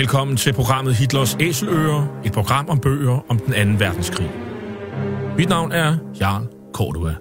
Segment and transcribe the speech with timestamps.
[0.00, 4.30] Velkommen til programmet Hitlers Æseløer, et program om bøger om den anden verdenskrig.
[5.36, 7.14] Mit navn er Jarl Cordua.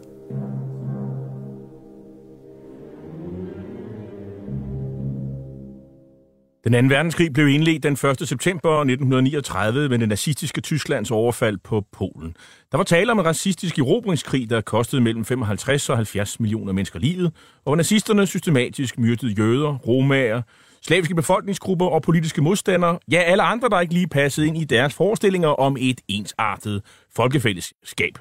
[6.64, 8.28] Den anden verdenskrig blev indledt den 1.
[8.28, 12.36] september 1939 med det nazistiske Tysklands overfald på Polen.
[12.72, 17.00] Der var tale om en racistisk erobringskrig, der kostede mellem 55 og 70 millioner mennesker
[17.00, 20.42] livet, og hvor nazisterne systematisk myrdede jøder, romager,
[20.82, 24.94] slaviske befolkningsgrupper og politiske modstandere, ja alle andre, der ikke lige passede ind i deres
[24.94, 26.82] forestillinger om et ensartet
[27.16, 28.18] folkefællesskab.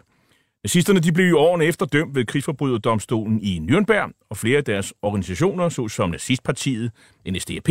[0.65, 4.95] Nazisterne de blev i årene efter dømt ved krigsforbryderdomstolen i Nürnberg, og flere af deres
[5.03, 6.91] organisationer, såsom Nazistpartiet,
[7.31, 7.69] NSDAP,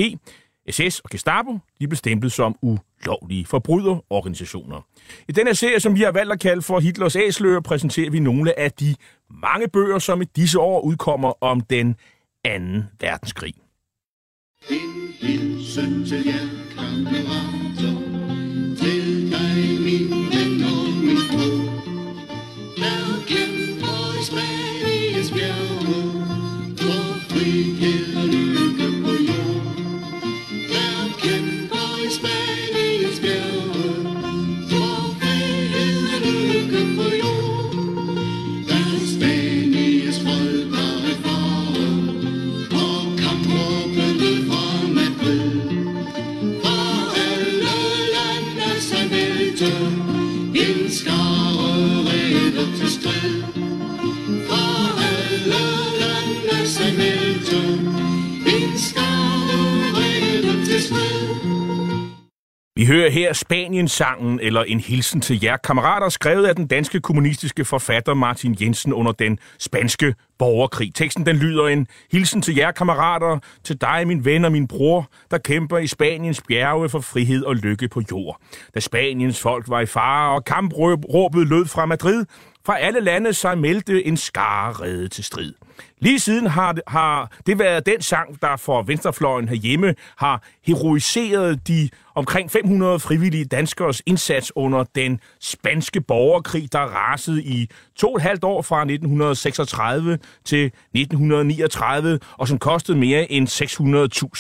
[0.69, 4.81] SS og Gestapo, de blev stemplet som ulovlige forbryderorganisationer.
[5.27, 8.59] I denne serie, som vi har valgt at kalde for Hitlers Æsløer, præsenterer vi nogle
[8.59, 8.95] af de
[9.29, 11.95] mange bøger, som i disse år udkommer om den
[12.43, 13.53] anden verdenskrig.
[14.65, 17.95] En hilsen til jer, kammerater,
[18.77, 21.59] til dig, min ven og min bror.
[22.77, 26.01] Der kæmper i Spaniens bjerge,
[26.77, 28.06] for frihed
[62.87, 68.13] hører her Spaniensangen, eller en hilsen til jer kammerater, skrevet af den danske kommunistiske forfatter
[68.13, 70.93] Martin Jensen under den spanske borgerkrig.
[70.93, 75.09] Teksten den lyder en hilsen til jer kammerater, til dig, min ven og min bror,
[75.31, 78.41] der kæmper i Spaniens bjerge for frihed og lykke på jord.
[78.75, 82.25] Da Spaniens folk var i fare, og kampråbet lød fra Madrid,
[82.67, 85.53] fra alle lande sig meldte en skarrede til strid.
[85.99, 91.67] Lige siden har det, har det været den sang, der for venstrefløjen herhjemme har heroiseret
[91.67, 98.15] de omkring 500 frivillige danskers indsats under den spanske borgerkrig, der rasede i to og
[98.15, 103.47] et halvt år fra 1936 til 1939, og som kostede mere end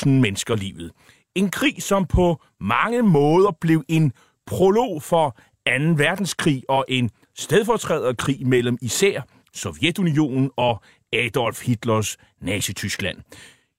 [0.03, 0.91] 600.000 mennesker livet.
[1.35, 4.11] En krig, som på mange måder blev en
[4.45, 5.37] prolog for
[5.67, 5.71] 2.
[5.97, 9.21] verdenskrig og en stedfortræderkrig mellem især
[9.53, 10.81] Sovjetunionen og
[11.13, 13.17] Adolf Hitlers Nazi-Tyskland.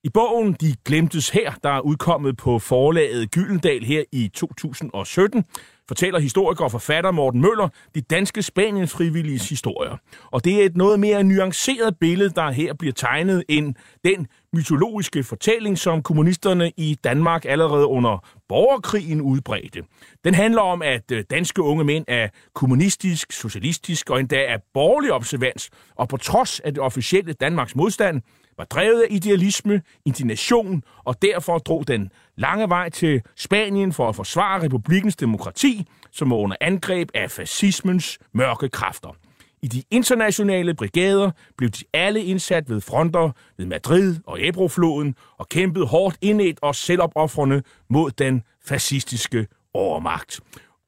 [0.05, 5.45] I bogen De Glemtes her, der er udkommet på forlaget Gyldendal her i 2017,
[5.89, 9.97] fortæller historiker og forfatter Morten Møller de danske Spaniens frivilliges historier.
[10.31, 15.23] Og det er et noget mere nuanceret billede, der her bliver tegnet end den mytologiske
[15.23, 19.83] fortælling, som kommunisterne i Danmark allerede under borgerkrigen udbredte.
[20.25, 25.13] Den handler om, at øh, danske unge mænd er kommunistisk, socialistisk og endda af borgerlig
[25.13, 28.23] observans, og på trods af det officielle Danmarks modstand,
[28.59, 34.17] var drevet af idealisme, indignation, og derfor drog den lange vej til Spanien for at
[34.17, 39.17] forsvare republikens demokrati, som var under angreb af fascismens mørke kræfter.
[39.63, 45.49] I de internationale brigader blev de alle indsat ved fronter ved Madrid og Ebrofloden og
[45.49, 50.41] kæmpede hårdt indet og selvopoffrende mod den fascistiske overmagt.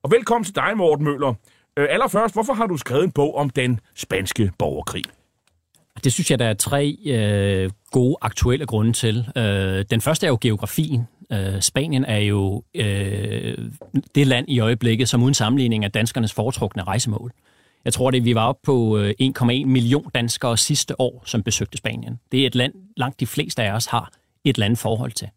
[0.02, 1.34] Og velkommen til dig, Morten Møller.
[1.76, 5.04] Øh, allerførst, hvorfor har du skrevet en bog om den spanske borgerkrig?
[6.04, 9.28] Det synes jeg, der er tre øh, gode aktuelle grunde til.
[9.36, 11.08] Øh, den første er jo geografien.
[11.32, 13.58] Øh, Spanien er jo øh,
[14.14, 17.32] det land i øjeblikket, som uden sammenligning er danskernes foretrukne rejsemål.
[17.84, 21.78] Jeg tror, det vi var oppe på øh, 1,1 million danskere sidste år, som besøgte
[21.78, 22.20] Spanien.
[22.32, 24.12] Det er et land, langt de fleste af os har
[24.44, 25.28] et land forhold til.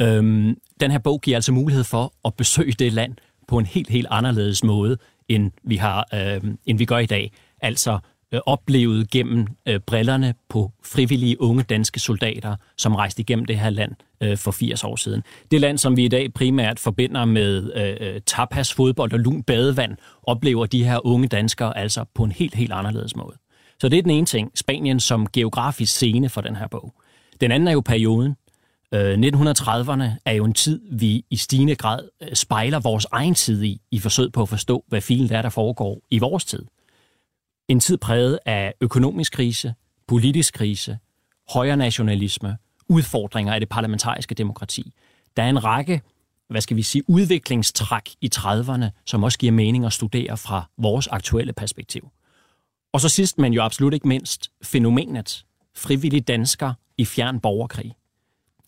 [0.00, 3.14] Øhm, den her bog giver altså mulighed for at besøge det land
[3.48, 4.98] på en helt, helt anderledes måde,
[5.28, 7.32] end vi, har, øhm, end vi gør i dag.
[7.62, 7.98] Altså
[8.34, 13.70] øh, oplevet gennem øh, brillerne på frivillige unge danske soldater, som rejste igennem det her
[13.70, 15.22] land øh, for 80 år siden.
[15.50, 19.42] Det land, som vi i dag primært forbinder med øh, øh, tapas, fodbold og lun
[19.42, 23.36] badevand, oplever de her unge danskere altså på en helt, helt anderledes måde.
[23.80, 26.94] Så det er den ene ting, Spanien som geografisk scene for den her bog.
[27.40, 28.36] Den anden er jo perioden.
[28.94, 33.62] Øh, 1930'erne er jo en tid, vi i stigende grad øh, spejler vores egen tid
[33.62, 36.62] i, i forsøg på at forstå, hvad filen er, der foregår i vores tid.
[37.68, 39.74] En tid præget af økonomisk krise,
[40.06, 40.98] politisk krise,
[41.50, 42.56] højere nationalisme,
[42.88, 44.92] udfordringer af det parlamentariske demokrati.
[45.36, 46.02] Der er en række,
[46.48, 51.06] hvad skal vi sige, udviklingstræk i 30'erne, som også giver mening at studere fra vores
[51.06, 52.08] aktuelle perspektiv.
[52.92, 55.44] Og så sidst, men jo absolut ikke mindst, fænomenet
[55.76, 57.94] frivillige dansker i fjern borgerkrig.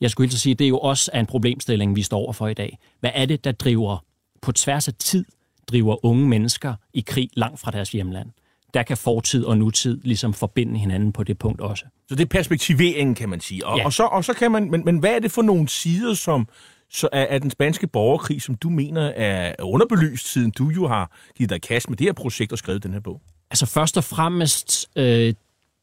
[0.00, 2.78] Jeg skulle helt sige, det er jo også en problemstilling, vi står overfor i dag.
[3.00, 4.04] Hvad er det, der driver
[4.42, 5.24] på tværs af tid,
[5.68, 8.30] driver unge mennesker i krig langt fra deres hjemland?
[8.74, 11.84] Der kan fortid og nutid ligesom forbinde hinanden på det punkt også.
[12.08, 13.66] Så det er perspektiveringen, kan man sige.
[13.66, 13.84] Og, Ja.
[13.84, 16.48] og, så, og så kan man, men, men hvad er det for nogle sider som,
[16.90, 21.10] så af, af den spanske borgerkrig, som du mener er underbelyst, siden du jo har
[21.36, 23.20] givet dig kast med det her projekt og skrevet den her bog?
[23.50, 25.34] Altså først og fremmest øh,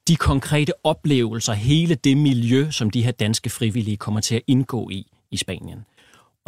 [0.07, 4.89] de konkrete oplevelser, hele det miljø, som de her danske frivillige kommer til at indgå
[4.89, 5.85] i i Spanien.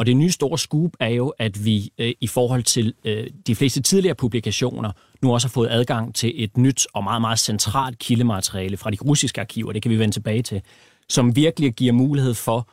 [0.00, 3.54] Og det nye store scoop er jo, at vi øh, i forhold til øh, de
[3.54, 4.92] fleste tidligere publikationer
[5.22, 8.96] nu også har fået adgang til et nyt og meget, meget centralt kildemateriale fra de
[9.04, 10.62] russiske arkiver, det kan vi vende tilbage til,
[11.08, 12.68] som virkelig giver mulighed for,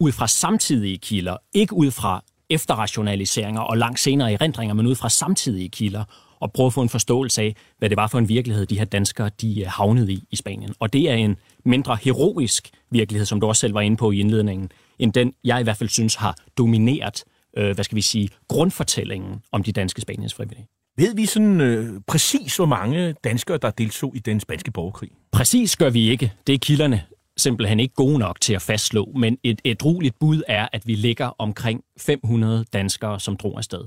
[0.00, 5.08] ud fra samtidige kilder, ikke ud fra efterrationaliseringer og langt senere erindringer, men ud fra
[5.08, 6.04] samtidige kilder,
[6.40, 8.84] og prøve at få en forståelse af, hvad det var for en virkelighed, de her
[8.84, 10.74] danskere de øh, havnede i i Spanien.
[10.80, 14.20] Og det er en mindre heroisk virkelighed, som du også selv var inde på i
[14.20, 14.70] indledningen,
[15.02, 17.24] end den, jeg i hvert fald synes har domineret,
[17.56, 20.66] øh, hvad skal vi sige, grundfortællingen om de danske Spaniens frivillige.
[20.96, 25.10] Ved vi sådan øh, præcis, hvor mange danskere, der deltog i den spanske borgerkrig?
[25.32, 26.32] Præcis gør vi ikke.
[26.46, 27.02] Det er kilderne
[27.36, 31.26] simpelthen ikke gode nok til at fastslå, men et ædrueligt bud er, at vi ligger
[31.38, 33.84] omkring 500 danskere, som drog afsted.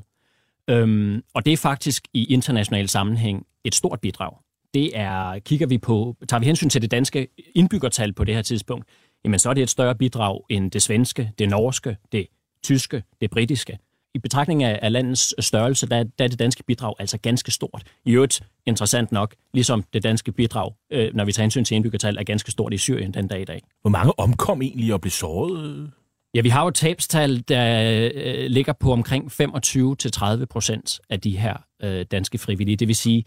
[0.69, 4.37] Øhm, og det er faktisk i international sammenhæng et stort bidrag.
[4.73, 8.41] Det er, kigger vi på, tager vi hensyn til det danske indbyggertal på det her
[8.41, 8.85] tidspunkt,
[9.25, 12.27] jamen så er det et større bidrag end det svenske, det norske, det
[12.63, 13.77] tyske, det britiske.
[14.13, 17.51] I betragtning af, af landets størrelse, der, er- der er det danske bidrag altså ganske
[17.51, 17.83] stort.
[18.05, 22.17] I øvrigt interessant nok, ligesom det danske bidrag, øh, når vi tager hensyn til indbyggertal,
[22.17, 23.61] er ganske stort i Syrien den dag i dag.
[23.81, 25.91] Hvor mange omkom egentlig og blev såret?
[26.33, 31.37] Ja, vi har jo et tabstal, der øh, ligger på omkring 25-30 procent af de
[31.37, 32.75] her øh, danske frivillige.
[32.75, 33.19] Det vil sige,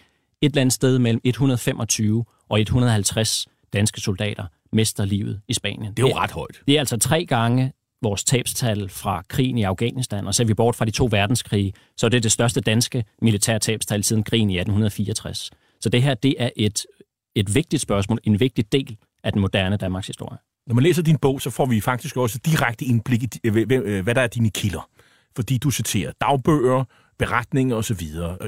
[0.42, 5.93] et eller andet sted mellem 125 og 150 danske soldater mister livet i Spanien.
[5.93, 6.61] Det er jo ret højt.
[6.67, 7.73] Det er altså tre gange
[8.03, 12.06] vores tabstal fra krigen i Afghanistan, og ser vi bort fra de to verdenskrige, så
[12.06, 15.50] er det det største danske militære tabstal siden krigen i 1864.
[15.81, 16.87] Så det her, det er et,
[17.35, 20.38] et vigtigt spørgsmål, en vigtig del af den moderne Danmarks historie.
[20.67, 24.05] Når man læser din bog, så får vi faktisk også direkte indblik i, øh, øh,
[24.05, 24.88] hvad der er dine kilder.
[25.37, 26.85] Fordi du citerer dagbøger,
[27.19, 28.00] beretninger osv.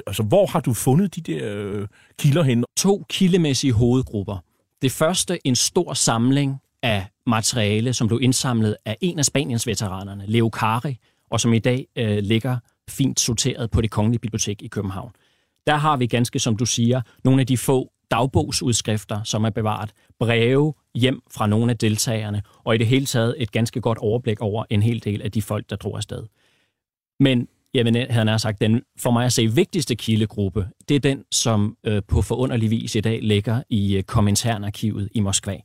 [0.07, 1.89] Altså, hvor har du fundet de der øh,
[2.19, 2.65] kilder hen?
[2.79, 4.39] to kildemæssige hovedgrupper.
[4.83, 10.25] Det første en stor samling af materiale, som blev indsamlet af en af Spaniens veteranerne,
[10.27, 10.97] Leo Cari,
[11.31, 15.13] og som i dag øh, ligger fint sorteret på det Kongelige Bibliotek i København.
[15.67, 19.91] Der har vi ganske, som du siger, nogle af de få dagbogsudskrifter, som er bevaret,
[20.19, 24.41] breve hjem fra nogle af deltagerne, og i det hele taget et ganske godt overblik
[24.41, 26.27] over en hel del af de folk, der drog afsted.
[27.21, 31.01] Men jamen, øh, han havde sagt, den for mig at se vigtigste kildegruppe, det er
[31.01, 35.57] den, som øh, på forunderlig vis i dag ligger i øh, Kominternarkivet i Moskva.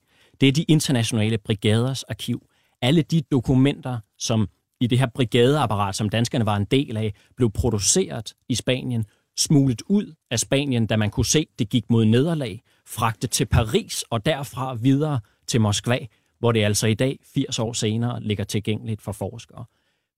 [0.42, 2.48] Det er de internationale brigaders arkiv.
[2.82, 4.50] Alle de dokumenter, som
[4.80, 9.06] i det her brigadeapparat, som danskerne var en del af, blev produceret i Spanien,
[9.38, 14.04] smuglet ud af Spanien, da man kunne se, det gik mod nederlag, fragtet til Paris
[14.10, 16.00] og derfra videre til Moskva,
[16.40, 19.66] hvor det altså i dag, 80 år senere, ligger tilgængeligt for forskere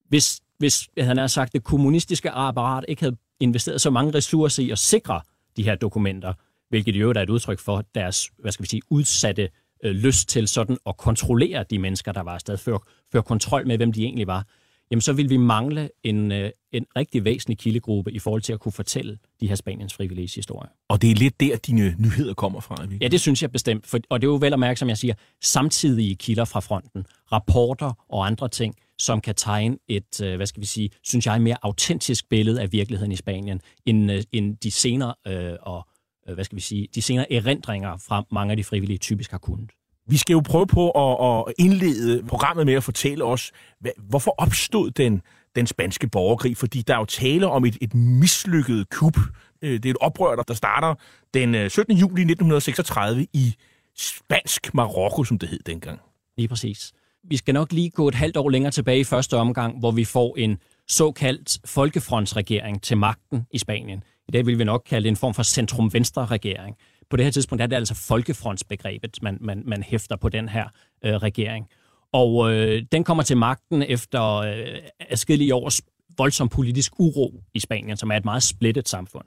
[0.09, 4.69] hvis, hvis han havde sagt, det kommunistiske apparat ikke havde investeret så mange ressourcer i
[4.69, 5.21] at sikre
[5.57, 6.33] de her dokumenter,
[6.69, 9.49] hvilket i øvrigt er et udtryk for deres, hvad skal vi sige, udsatte
[9.83, 12.77] øh, lyst til sådan at kontrollere de mennesker, der var afsted, før,
[13.11, 14.45] før kontrol med, hvem de egentlig var,
[14.91, 18.59] jamen så ville vi mangle en, øh, en rigtig væsentlig kildegruppe i forhold til at
[18.59, 20.69] kunne fortælle de her Spaniens frivillige historie.
[20.89, 22.83] Og det er lidt der, dine nyheder kommer fra.
[22.83, 22.97] Ikke?
[23.01, 23.87] Ja, det synes jeg bestemt.
[23.87, 27.05] For, og det er jo vel at mærke, som jeg siger, samtidige kilder fra fronten,
[27.31, 31.41] rapporter og andre ting, som kan tegne et, øh, hvad skal vi sige, synes jeg,
[31.41, 35.87] mere autentisk billede af virkeligheden i Spanien, end, øh, end de senere, øh, og,
[36.27, 39.37] øh, hvad skal vi sige, de senere erindringer fra mange af de frivillige typisk har
[39.37, 39.71] kunnet.
[40.09, 44.35] Vi skal jo prøve på at, at indlede programmet med at fortælle os, hvad, hvorfor
[44.37, 45.21] opstod den,
[45.55, 46.57] den spanske borgerkrig?
[46.57, 49.17] Fordi der er jo tale om et, et mislykket kup.
[49.61, 50.95] Øh, det er et oprør, der- starter
[51.33, 51.97] den øh, 17.
[51.97, 53.53] juli 1936 i
[53.97, 55.99] spansk Marokko, som det hed dengang.
[56.37, 56.91] Lige præcis.
[57.29, 60.03] Vi skal nok lige gå et halvt år længere tilbage i første omgang, hvor vi
[60.05, 64.03] får en såkaldt folkefrontsregering til magten i Spanien.
[64.27, 66.75] I dag vil vi nok kalde det en form for centrum-venstre-regering.
[67.09, 70.65] På det her tidspunkt er det altså folkefrontsbegrebet, man, man, man hæfter på den her
[71.05, 71.67] øh, regering.
[72.11, 74.77] Og øh, den kommer til magten efter øh,
[75.09, 75.81] adskillige års
[76.17, 79.25] voldsom politisk uro i Spanien, som er et meget splittet samfund.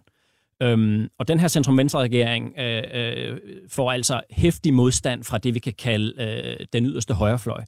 [0.63, 5.73] Øhm, og den her centrum-venstre-regering øh, øh, får altså hæftig modstand fra det, vi kan
[5.73, 7.65] kalde øh, den yderste højrefløj.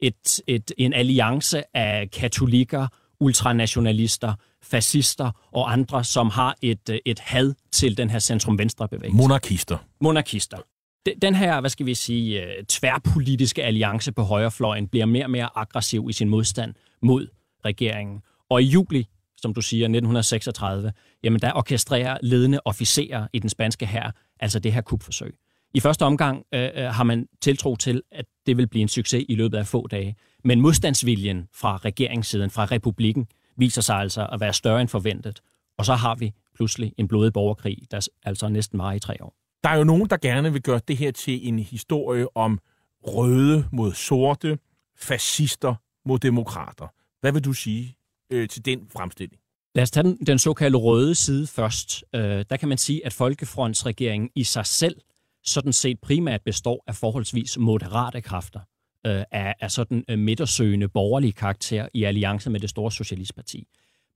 [0.00, 2.86] Et, et, en alliance af katolikker,
[3.20, 9.16] ultranationalister, fascister og andre, som har et, øh, et had til den her centrum-venstre-bevægelse.
[9.16, 9.78] Monarkister.
[10.00, 10.58] Monarkister.
[11.06, 15.30] Den- Den her, hvad skal vi sige, øh, tværpolitiske alliance på højrefløjen bliver mere og
[15.30, 17.28] mere aggressiv i sin modstand mod
[17.64, 18.20] regeringen.
[18.50, 19.06] Og i juli,
[19.36, 20.92] som du siger, 1936,
[21.24, 25.34] jamen der orkestrerer ledende officerer i den spanske hær, altså det her kupforsøg.
[25.74, 29.24] I første omgang øh, øh, har man tiltro til, at det vil blive en succes
[29.28, 30.16] i løbet af få dage.
[30.46, 33.26] Men modstandsviljen fra regeringssiden, fra republikken,
[33.56, 35.40] viser sig altså at være større end forventet.
[35.78, 39.34] Og så har vi pludselig en blodig borgerkrig, der altså næsten var i tre år.
[39.64, 42.58] Der er jo nogen, der gerne vil gøre det her til en historie om
[43.06, 44.58] røde mod sorte,
[44.98, 45.74] fascister
[46.04, 46.86] mod demokrater.
[47.20, 47.96] Hvad vil du sige
[48.32, 49.40] øh, til den fremstilling?
[49.74, 52.04] Lad os tage den, den såkaldte røde side først.
[52.14, 54.96] Øh, der kan man sige, at Folkefrontsregeringen i sig selv
[55.44, 58.60] sådan set primært består af forholdsvis moderate kræfter
[59.06, 63.66] øh, af, af sådan øh, midtersøgende borgerlige karakter i alliance med det store socialistparti.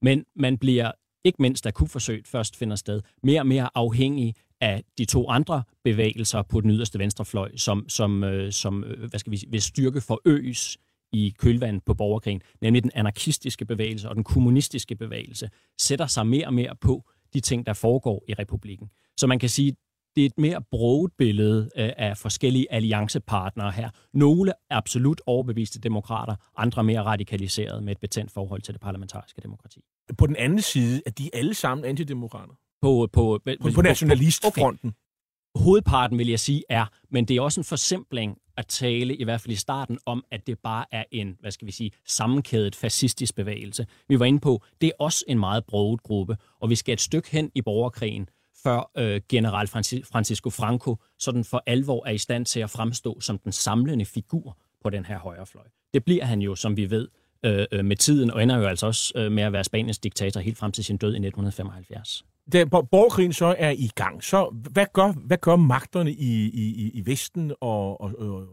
[0.01, 0.91] Men man bliver,
[1.23, 5.63] ikke mindst da kupforsøget først finder sted, mere og mere afhængig af de to andre
[5.83, 9.61] bevægelser på den yderste venstrefløj, som, som, øh, som øh, hvad skal vi sige, vil
[9.61, 10.77] styrke forøges
[11.13, 16.45] i kølvandet på borgerkrigen, nemlig den anarkistiske bevægelse og den kommunistiske bevægelse, sætter sig mere
[16.45, 18.89] og mere på de ting, der foregår i republikken.
[19.17, 19.75] Så man kan sige,
[20.15, 23.89] det er et mere broget billede øh, af forskellige alliancepartnere her.
[24.13, 29.41] Nogle er absolut overbeviste demokrater, andre mere radikaliserede med et betændt forhold til det parlamentariske
[29.41, 29.79] demokrati.
[30.17, 32.53] På den anden side, er de alle sammen antidemokrater?
[32.81, 34.93] På, på, På, på nationalistfronten?
[35.55, 39.41] hovedparten, vil jeg sige, er, men det er også en forsimpling at tale, i hvert
[39.41, 43.35] fald i starten, om, at det bare er en, hvad skal vi sige, sammenkædet fascistisk
[43.35, 43.85] bevægelse.
[44.09, 47.01] Vi var inde på, det er også en meget broget gruppe, og vi skal et
[47.01, 48.29] stykke hen i borgerkrigen,
[48.63, 53.21] før øh, general Franci- Francisco Franco sådan for alvor er i stand til at fremstå
[53.21, 55.63] som den samlende figur på den her højrefløj.
[55.93, 57.07] Det bliver han jo, som vi ved,
[57.45, 60.39] øh, øh, med tiden, og ender jo altså også øh, med at være Spaniens diktator
[60.39, 62.25] helt frem til sin død i 1975.
[62.53, 66.91] Da bor- borgerkrigen så er i gang, så hvad gør, hvad gør magterne i, i,
[66.93, 68.47] i Vesten og, og, og,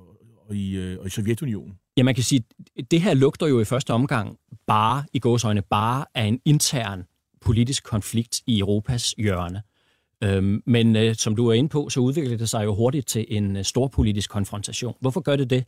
[0.48, 1.78] og, i, øh, og i Sovjetunionen?
[1.96, 2.44] Ja, man kan sige,
[2.90, 4.36] det her lugter jo i første omgang
[4.66, 7.04] bare, i gåsøjne, bare af en intern
[7.40, 9.62] politisk konflikt i Europas hjørne.
[10.24, 13.26] Øhm, men øh, som du er inde på, så udvikler det sig jo hurtigt til
[13.28, 14.94] en øh, stor politisk konfrontation.
[15.00, 15.64] Hvorfor gør det det?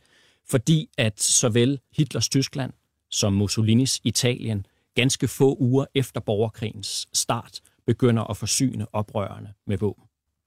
[0.49, 2.73] Fordi at såvel Hitlers Tyskland
[3.11, 4.65] som Mussolinis Italien
[4.95, 10.03] ganske få uger efter borgerkrigens start begynder at forsyne oprørerne med våben.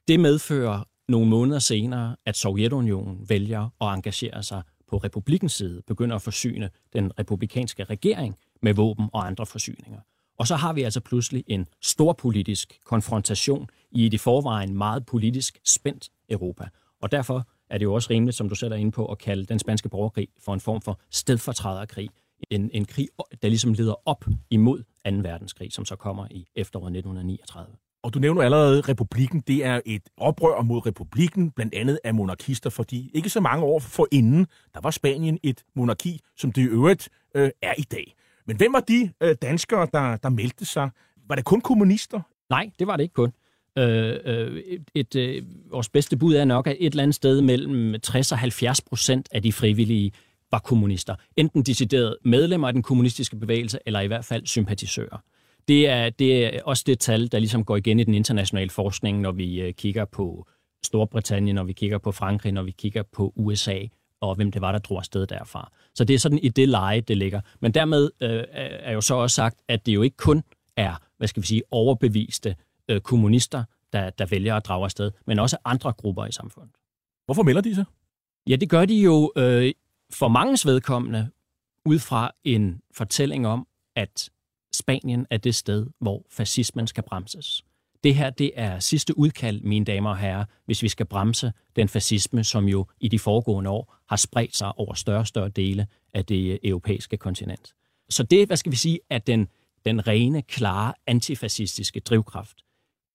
[0.08, 6.16] Det medfører nogle måneder senere, at Sovjetunionen vælger at engagere sig på republikens side, begynder
[6.16, 10.00] at forsyne den republikanske regering med våben og andre forsyninger.
[10.38, 15.06] Og så har vi altså pludselig en stor politisk konfrontation i et i forvejen meget
[15.06, 16.68] politisk spændt Europa.
[17.02, 19.58] Og derfor er det jo også rimeligt, som du sætter ind på, at kalde den
[19.58, 22.08] spanske borgerkrig for en form for stedfortræderkrig.
[22.50, 23.08] En, en krig,
[23.42, 24.84] der ligesom leder op imod 2.
[25.04, 27.76] verdenskrig, som så kommer i efteråret 1939.
[28.02, 29.40] Og du nævner allerede republikken.
[29.40, 33.78] Det er et oprør mod republikken, blandt andet af monarkister, fordi ikke så mange år
[33.78, 38.14] forinden, der var Spanien et monarki, som det i øvrigt øh, er i dag.
[38.46, 40.90] Men hvem var de øh, danskere, der, der meldte sig?
[41.28, 42.20] Var det kun kommunister?
[42.50, 43.32] Nej, det var det ikke kun.
[43.78, 44.62] Øh, øh,
[44.94, 48.38] et, øh, vores bedste bud er nok, at et eller andet sted mellem 60 og
[48.38, 50.12] 70 procent af de frivillige
[50.50, 51.14] var kommunister.
[51.36, 55.18] Enten deciderede medlemmer af den kommunistiske bevægelse, eller i hvert fald sympatisører.
[55.68, 59.20] Det er, det er også det tal, der ligesom går igen i den internationale forskning,
[59.20, 60.46] når vi øh, kigger på
[60.84, 63.78] Storbritannien, når vi kigger på Frankrig, når vi kigger på USA,
[64.28, 65.73] og hvem det var, der drog afsted derfra.
[65.95, 67.40] Så det er sådan i det leje, det ligger.
[67.61, 70.43] Men dermed øh, er jo så også sagt, at det jo ikke kun
[70.76, 72.57] er, hvad skal vi sige, overbeviste
[72.88, 76.75] øh, kommunister, der, der vælger at drage afsted, men også andre grupper i samfundet.
[77.25, 77.85] Hvorfor melder de sig?
[78.49, 79.73] Ja, det gør de jo øh,
[80.12, 81.31] for mangens vedkommende
[81.85, 83.66] ud fra en fortælling om,
[83.97, 84.31] at
[84.75, 87.64] Spanien er det sted, hvor fascismen skal bremses.
[88.04, 91.88] Det her, det er sidste udkald, mine damer og herrer, hvis vi skal bremse den
[91.88, 95.87] fascisme, som jo i de foregående år har spredt sig over større og større dele
[96.14, 97.75] af det øh, europæiske kontinent.
[98.08, 99.49] Så det, hvad skal vi sige, er den,
[99.84, 102.56] den rene, klare, antifascistiske drivkraft.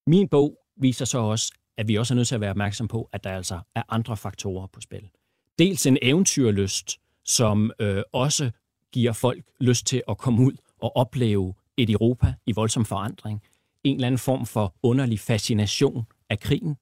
[0.08, 3.10] Min bog viser så også, at vi også er nødt til at være opmærksom på,
[3.13, 5.10] at der altså er andre faktorer på spil.
[5.60, 8.51] Dels en eventyrlyst, som øh, også
[8.91, 13.41] giver folk lyst til at komme ud og opleve et Europa i voldsom forandring.
[13.83, 16.75] En eller anden form for underlig fascination af krigen,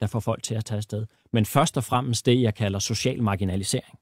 [0.00, 1.06] der får folk til at tage afsted.
[1.32, 3.98] Men først og fremmest det, jeg kalder social marginalisering.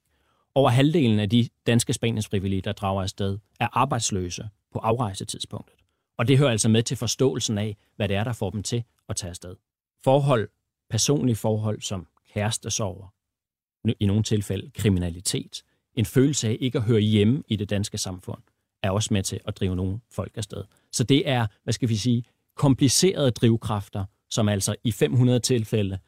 [0.55, 5.77] Over halvdelen af de danske Spaniensfrivillige, der drager afsted, er arbejdsløse på afrejsetidspunktet.
[6.19, 8.85] Og det hører altså med til forståelsen af, hvad det er, der får dem til
[9.09, 9.57] at tage afsted.
[10.05, 10.49] Forhold,
[10.91, 13.15] personlige forhold som kærestesover,
[14.01, 15.63] i nogle tilfælde kriminalitet,
[15.95, 18.43] en følelse af ikke at høre hjemme i det danske samfund,
[18.83, 20.65] er også med til at drive nogle folk afsted.
[20.93, 22.25] Så det er, hvad skal vi sige,
[22.57, 25.99] komplicerede drivkræfter, som altså i 500 tilfælde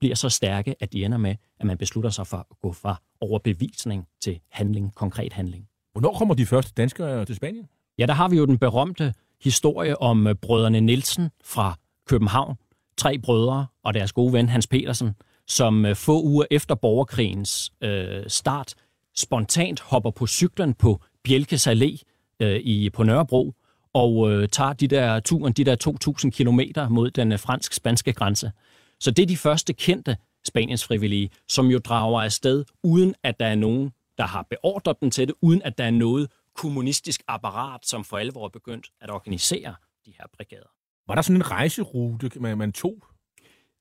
[0.00, 3.02] bliver så stærke, at de ender med, at man beslutter sig for at gå fra
[3.20, 5.68] overbevisning til handling, konkret handling.
[5.92, 7.66] Hvornår kommer de første danskere til Spanien?
[7.98, 11.78] Ja, der har vi jo den berømte historie om øh, brødrene Nielsen fra
[12.08, 12.56] København.
[12.96, 15.14] Tre brødre og deres gode ven Hans Petersen,
[15.46, 18.74] som øh, få uger efter borgerkrigens øh, start
[19.16, 22.02] spontant hopper på cyklen på Bjelkes Allé
[22.40, 23.54] øh, i, på Nørrebro
[23.92, 25.76] og øh, tager de der turen, de der
[26.24, 28.52] 2.000 kilometer mod den øh, fransk-spanske grænse.
[29.00, 30.16] Så det er de første kendte
[30.46, 35.10] Spaniens frivillige, som jo drager afsted, uden at der er nogen, der har beordret dem
[35.10, 39.10] til det, uden at der er noget kommunistisk apparat, som for alvor er begyndt at
[39.10, 39.74] organisere
[40.06, 40.68] de her brigader.
[41.08, 43.04] Var der sådan en rejserute, man, man tog?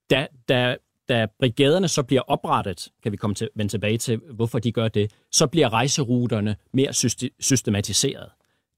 [0.09, 0.77] Da, da,
[1.09, 4.87] da brigaderne så bliver oprettet, kan vi komme til, vende tilbage til, hvorfor de gør
[4.87, 6.93] det, så bliver rejseruterne mere
[7.39, 8.29] systematiseret.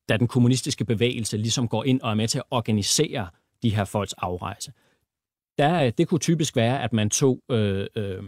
[0.10, 3.28] Da den kommunistiske bevægelse ligesom går ind og er med til at organisere
[3.64, 4.72] de her folks afrejse.
[5.58, 8.24] Der, det kunne typisk være, at man, tog, øh, øh,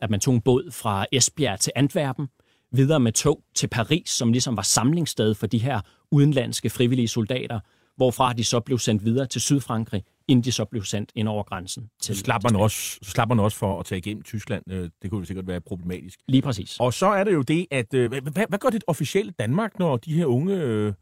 [0.00, 2.28] at man tog en båd fra Esbjerg til Antwerpen,
[2.72, 7.60] videre med tog til Paris, som ligesom var samlingssted for de her udenlandske frivillige soldater,
[7.96, 11.42] hvorfra de så blev sendt videre til Sydfrankrig, inden de så blev sendt ind over
[11.42, 11.90] grænsen.
[12.02, 14.62] Til, så, slapper man også, så man også for at tage igennem Tyskland.
[14.70, 16.18] Øh, det kunne jo sikkert være problematisk.
[16.28, 16.76] Lige præcis.
[16.80, 19.96] Og så er det jo det, at øh, hvad, hvad gør det officielt Danmark, når
[19.96, 20.92] de her unge, øh,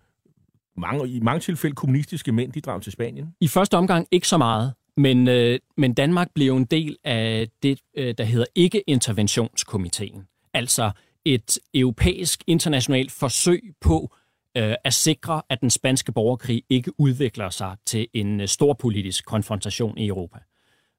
[0.76, 3.35] mange, i mange tilfælde kommunistiske mænd, de drager til Spanien?
[3.40, 4.73] I første omgang ikke så meget.
[4.97, 10.26] Men, øh, men Danmark blev en del af det, øh, der hedder ikke-interventionskomiteen.
[10.54, 10.90] Altså
[11.25, 14.14] et europæisk internationalt forsøg på
[14.57, 19.26] øh, at sikre, at den spanske borgerkrig ikke udvikler sig til en øh, stor politisk
[19.26, 20.39] konfrontation i Europa.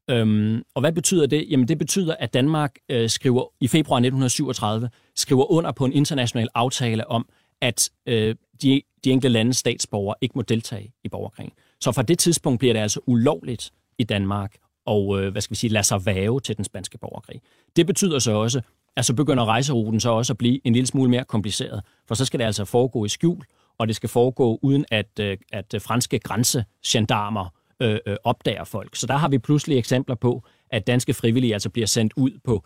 [0.09, 1.45] Øhm, og hvad betyder det?
[1.49, 6.47] Jamen det betyder, at Danmark øh, skriver i februar 1937 skriver under på en international
[6.55, 7.27] aftale om,
[7.65, 11.51] at øh, de, de enkelte landes statsborgere ikke må deltage i borgerkrigen.
[11.81, 15.55] Så fra det tidspunkt bliver det altså ulovligt i Danmark og, øh, hvad skal vi
[15.55, 17.41] sige, lade sig væve til den spanske borgerkrig.
[17.75, 18.61] Det betyder så også,
[18.95, 22.25] at så begynder rejseruten så også at blive en lille smule mere kompliceret, for så
[22.25, 23.43] skal det altså foregå i skjul,
[23.77, 28.95] og det skal foregå uden at, øh, at franske grænsegendarmer øh, øh, opdager folk.
[28.95, 32.63] Så der har vi pludselig eksempler på, at danske frivillige altså bliver sendt ud på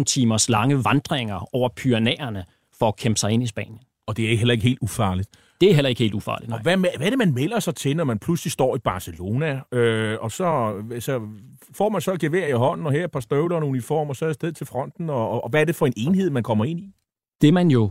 [0.00, 2.44] 16-17 timers lange vandringer over Pyrenæerne
[2.78, 3.80] for at kæmpe sig ind i Spanien.
[4.06, 5.28] Og det er heller ikke helt ufarligt.
[5.60, 6.58] Det er heller ikke helt ufarligt, nej.
[6.58, 9.60] Og hvad, hvad er det, man melder sig til, når man pludselig står i Barcelona,
[9.72, 11.28] øh, og så, så
[11.74, 14.08] får man så et gevær i hånden, og her et par støvler og en uniform,
[14.08, 16.30] og så er sted til fronten, og, og, og hvad er det for en enhed,
[16.30, 16.94] man kommer ind i?
[17.40, 17.90] Det man jo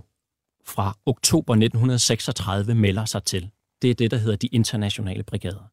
[0.65, 3.49] fra oktober 1936 melder sig til,
[3.81, 5.69] det er det, der hedder de internationale brigader.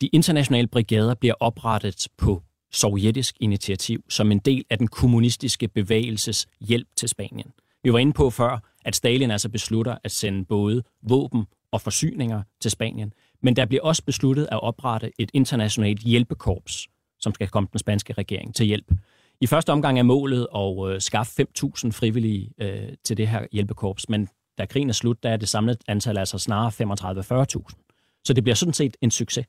[0.00, 6.46] De internationale brigader bliver oprettet på sovjetisk initiativ som en del af den kommunistiske bevægelses
[6.60, 7.52] hjælp til Spanien.
[7.84, 12.42] Vi var inde på før, at Stalin altså beslutter at sende både våben og forsyninger
[12.60, 13.12] til Spanien.
[13.40, 16.88] Men der bliver også besluttet at oprette et internationalt hjælpekorps,
[17.20, 18.92] som skal komme den spanske regering til hjælp.
[19.40, 24.08] I første omgang er målet at øh, skaffe 5.000 frivillige øh, til det her hjælpekorps,
[24.08, 28.20] men da krigen er slut, der er det samlede antal altså snarere 35-40.000.
[28.24, 29.46] Så det bliver sådan set en succes.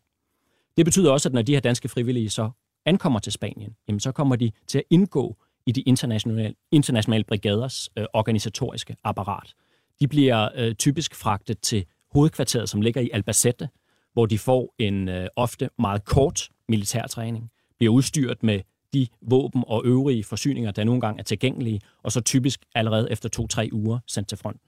[0.78, 2.50] Det betyder også, at når de her danske frivillige så
[2.86, 7.90] ankommer til Spanien, jamen så kommer de til at indgå i de internationale, internationale brigaders
[7.98, 9.54] øh, organisatoriske apparat.
[10.00, 13.70] De bliver øh, typisk fragtet til hovedkvarteret, som ligger i Albacete,
[14.14, 18.62] hvor de får en øh, ofte meget kort militærtræning, bliver udstyret med
[18.94, 23.30] de våben og øvrige forsyninger, der nogle gange er tilgængelige, og så typisk allerede efter
[23.30, 24.62] to-tre uger sendt til fronten.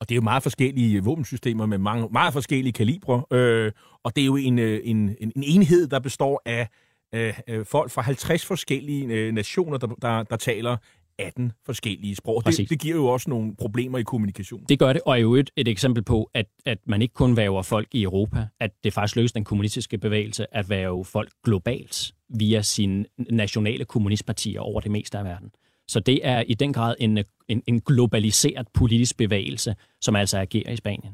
[0.00, 4.22] Og det er jo meget forskellige våbensystemer med mange, meget forskellige kalibre, øh, og det
[4.22, 6.68] er jo en, øh, en, en enhed, der består af
[7.14, 10.76] øh, øh, folk fra 50 forskellige øh, nationer, der, der, der taler
[11.20, 12.42] 18 forskellige sprog.
[12.46, 14.64] Det, det giver jo også nogle problemer i kommunikation.
[14.68, 17.36] Det gør det, og er jo et, et eksempel på, at, at man ikke kun
[17.36, 22.12] væver folk i Europa, at det faktisk lykkes den kommunistiske bevægelse at væve folk globalt
[22.28, 25.50] via sine nationale kommunistpartier over det meste af verden.
[25.88, 27.18] Så det er i den grad en,
[27.48, 31.12] en, en globaliseret politisk bevægelse, som altså agerer i Spanien.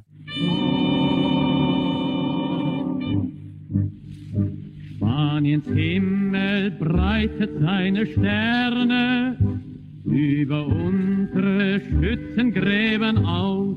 [4.97, 9.37] Spaniens Himmel breitet seine Sterne
[10.05, 13.77] über unsere Schützengräben aus.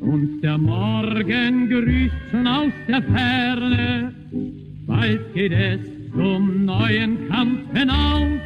[0.00, 4.12] Und der Morgen grüßt schon aus der Ferne,
[4.86, 5.80] bald geht es
[6.12, 8.40] zum neuen Kampf hinaus.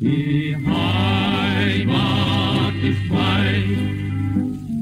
[0.00, 1.98] Die Heimat
[3.10, 3.78] weit.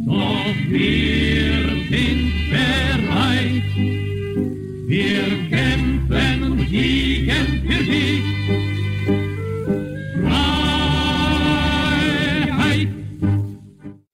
[0.07, 1.55] Doch wir
[1.89, 4.06] sind bereit.
[4.89, 8.23] Wir kämpfen und siegen für dich.
[11.97, 12.89] Freiheit.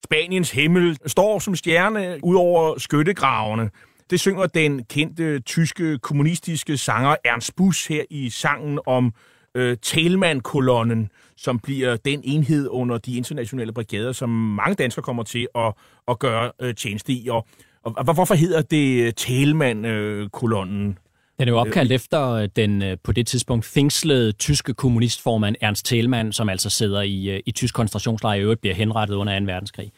[0.05, 3.71] Spaniens himmel står som stjerne ud over skyttegravene.
[4.11, 9.15] Det synger den kendte tyske kommunistiske sanger Ernst Busch her i sangen om
[9.55, 15.49] øh, Telman-kolonnen, som bliver den enhed under de internationale brigader, som mange danskere kommer til
[15.55, 15.75] at,
[16.09, 17.29] at gøre øh, tjeneste i.
[17.29, 17.47] Og,
[17.83, 20.99] og, hvorfor hedder det Telman-kolonnen?
[21.39, 25.93] Den er jo opkaldt efter øh, den øh, på det tidspunkt fængslede tyske kommunistformand Ernst
[25.93, 29.39] Thälmann, som altså sidder i, øh, i tysk koncentrationslejr og i øvrigt bliver henrettet under
[29.39, 29.45] 2.
[29.45, 29.93] verdenskrig.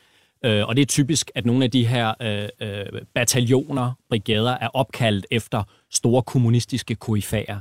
[0.45, 4.69] Øh, og det er typisk, at nogle af de her øh, øh, bataljoner, brigader, er
[4.69, 7.61] opkaldt efter store kommunistiske koryfærer.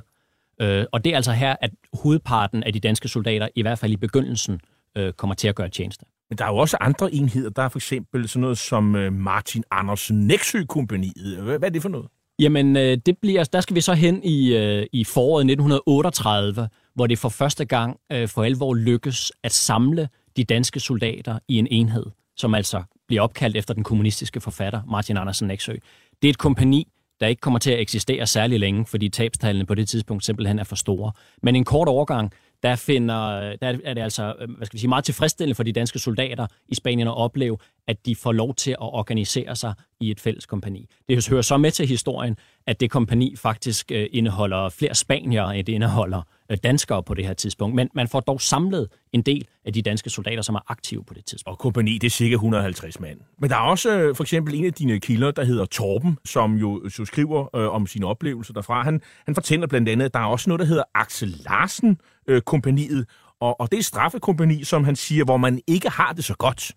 [0.62, 3.92] Øh, og det er altså her, at hovedparten af de danske soldater, i hvert fald
[3.92, 4.62] i begyndelsen,
[4.98, 6.06] øh, kommer til at gøre tjeneste.
[6.30, 7.50] Men der er jo også andre enheder.
[7.50, 11.44] Der er for eksempel sådan noget som øh, Martin Andersen Nexø-kompaniet.
[11.44, 12.08] Hvad, er det for noget?
[12.40, 17.08] Jamen, øh, det bliver, der skal vi så hen i, øh, i foråret 1938, hvor
[17.08, 22.06] det for første gang for alvor lykkes at samle de danske soldater i en enhed,
[22.38, 25.74] som altså bliver opkaldt efter den kommunistiske forfatter Martin Andersen Nexø.
[26.22, 26.88] Det er et kompani,
[27.20, 30.64] der ikke kommer til at eksistere særlig længe, fordi tabstallene på det tidspunkt simpelthen er
[30.64, 31.12] for store.
[31.44, 32.32] Men en kort overgang,
[32.64, 35.72] der, finder, der er det altså øh, hvad skal vi sige, meget tilfredsstillende for de
[35.72, 40.12] danske soldater i Spanien at opleve, at de får lov til at organisere sig i
[40.12, 40.90] et fælles kompani.
[41.10, 45.66] Det hører så med til historien, at det kompani faktisk øh, indeholder flere spanier, end
[45.66, 47.76] det indeholder øh, danskere på det her tidspunkt.
[47.76, 51.14] Men man får dog samlet en del af de danske soldater, som er aktive på
[51.14, 51.54] det tidspunkt.
[51.54, 53.20] Og kompani, det er cirka 150 mand.
[53.38, 56.56] Men der er også øh, for eksempel en af dine kilder, der hedder Torben, som
[56.56, 58.84] jo, så skriver øh, om sine oplevelser derfra.
[58.84, 62.42] Han, han fortæller blandt andet, at der er også noget, der hedder Axel Larsen øh,
[62.42, 63.06] kompaniet,
[63.40, 66.72] og, og det er straffekompani, som han siger, hvor man ikke har det så godt.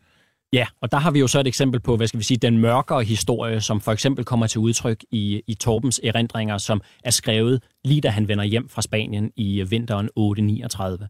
[0.52, 2.59] Ja, og der har vi jo så et eksempel på, hvad skal vi sige, den
[2.59, 7.62] mørkere historie, som for eksempel kommer til udtryk i, i Torbens erindringer, som er skrevet
[7.85, 11.09] lige da han vender hjem fra Spanien i øh, vinteren 839.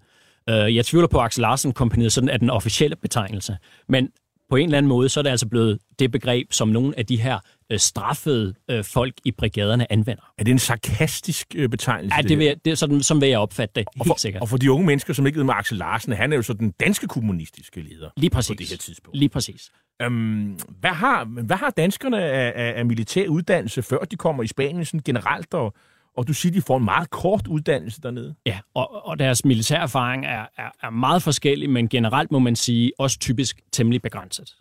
[0.48, 3.56] Øh, jeg tvivler på, at Axel Larsen kompaniet sådan er den officielle betegnelse,
[3.88, 4.08] men
[4.50, 7.06] på en eller anden måde, så er det altså blevet det begreb, som nogle af
[7.06, 7.38] de her
[7.72, 10.22] øh, straffede øh, folk i brigaderne anvender.
[10.38, 12.16] Er det en sarkastisk øh, betegnelse?
[12.16, 14.18] Ja, det, vil jeg, det er sådan, som vil jeg opfatte det, og helt for,
[14.18, 14.42] sikkert.
[14.42, 16.52] Og for de unge mennesker, som ikke ved med Axel Larsen, han er jo så
[16.52, 18.48] den danske kommunistiske leder Lige præcis.
[18.50, 19.18] på det her tidspunkt.
[19.18, 19.70] Lige præcis.
[20.02, 24.46] Øhm, hvad, har, hvad har danskerne af, af, af militær uddannelse, før de kommer i
[24.46, 25.74] Spanien sådan generelt, og,
[26.16, 28.34] og du siger, de får en meget kort uddannelse dernede?
[28.46, 32.56] Ja, og, og deres militære erfaring er, er, er meget forskellig, men generelt må man
[32.56, 34.56] sige også typisk temmelig begrænset.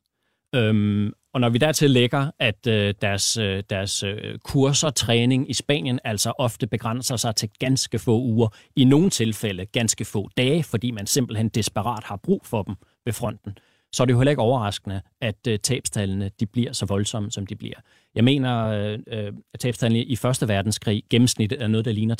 [0.56, 5.50] Øhm, og når vi dertil lægger, at øh, deres, øh, deres øh, kurser og træning
[5.50, 10.30] i Spanien altså ofte begrænser sig til ganske få uger, i nogle tilfælde ganske få
[10.38, 13.58] dage, fordi man simpelthen desperat har brug for dem ved fronten,
[13.96, 17.48] så er det jo heller ikke overraskende, at øh, tabstallene de bliver så voldsomme, som
[17.48, 17.76] de bliver.
[18.16, 22.16] Jeg mener, øh, øh at tabstallene i Første Verdenskrig gennemsnittet er noget, der ligner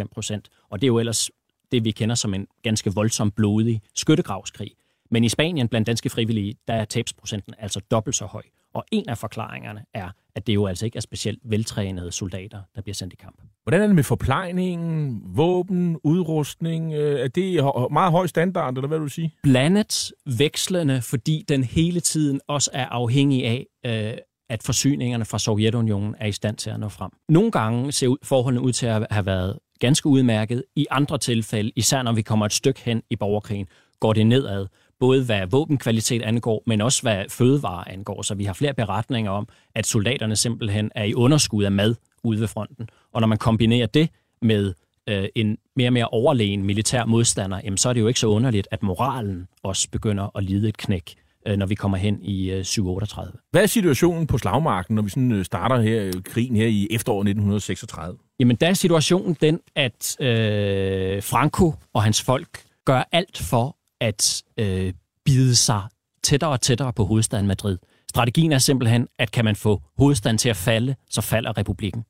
[0.00, 1.30] 13,5 procent, og det er jo ellers
[1.72, 4.70] det, vi kender som en ganske voldsom blodig skyttegravskrig.
[5.10, 8.42] Men i Spanien blandt danske frivillige, der er tabsprocenten altså dobbelt så høj.
[8.74, 12.82] Og en af forklaringerne er, at det jo altså ikke er specielt veltrænede soldater, der
[12.82, 13.36] bliver sendt i kamp.
[13.62, 16.92] Hvordan er det med forplejning, våben, udrustning?
[16.94, 19.34] Øh, Er det meget høj standard, eller hvad vil du sige?
[19.42, 24.18] Blandet vekslende, fordi den hele tiden også er afhængig af, øh,
[24.50, 27.10] at forsyningerne fra Sovjetunionen er i stand til at nå frem.
[27.28, 30.64] Nogle gange ser ud- forholdene ud til at have været ganske udmærket.
[30.76, 33.66] I andre tilfælde, især når vi kommer et stykke hen i borgerkrigen,
[34.00, 34.66] går det nedad.
[35.04, 38.22] Både hvad våbenkvalitet angår, men også hvad fødevare angår.
[38.22, 42.40] Så vi har flere beretninger om, at soldaterne simpelthen er i underskud af mad ude
[42.40, 42.88] ved fronten.
[43.12, 44.08] Og når man kombinerer det
[44.42, 44.74] med
[45.08, 48.26] øh, en mere og mere overlegen militær modstander, jamen, så er det jo ikke så
[48.26, 51.14] underligt, at moralen også begynder at lide et knæk,
[51.46, 53.32] øh, når vi kommer hen i øh, 738.
[53.50, 56.88] Hvad er situationen på slagmarken, når vi sådan øh, starter her, øh, krigen her i
[56.90, 58.18] efteråret 1936?
[58.40, 64.42] Jamen, der er situationen den, at øh, Franco og hans folk gør alt for at
[64.56, 64.92] øh,
[65.24, 65.82] bide sig
[66.22, 67.78] tættere og tættere på hovedstaden Madrid.
[68.10, 72.04] Strategien er simpelthen, at kan man få hovedstaden til at falde, så falder republikken.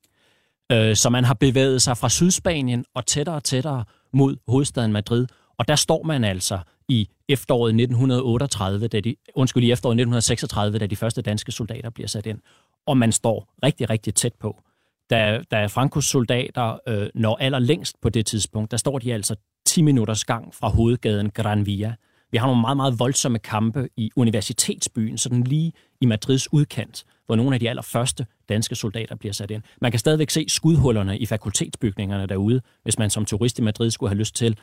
[0.73, 5.27] Øh, så man har bevæget sig fra Sydspanien og tættere og tættere mod hovedstaden Madrid.
[5.59, 10.87] Og der står man altså i efteråret 1938, da de, undskyld, i efteråret 1936, da
[10.87, 12.39] de første danske soldater bliver sat ind.
[12.87, 14.63] Og man står rigtig, rigtig tæt på.
[15.11, 19.37] Da, da Frankos soldater øh, når allerlængst på det tidspunkt, der står de altså
[19.75, 21.95] 10 minutters gang fra hovedgaden Gran Via.
[22.31, 27.37] Vi har nogle meget, meget voldsomme kampe i universitetsbyen, sådan lige i Madrids udkant, hvor
[27.37, 29.63] nogle af de allerførste danske soldater bliver sat ind.
[29.81, 34.11] Man kan stadigvæk se skudhullerne i fakultetsbygningerne derude, hvis man som turist i Madrid skulle
[34.11, 34.59] have lyst til,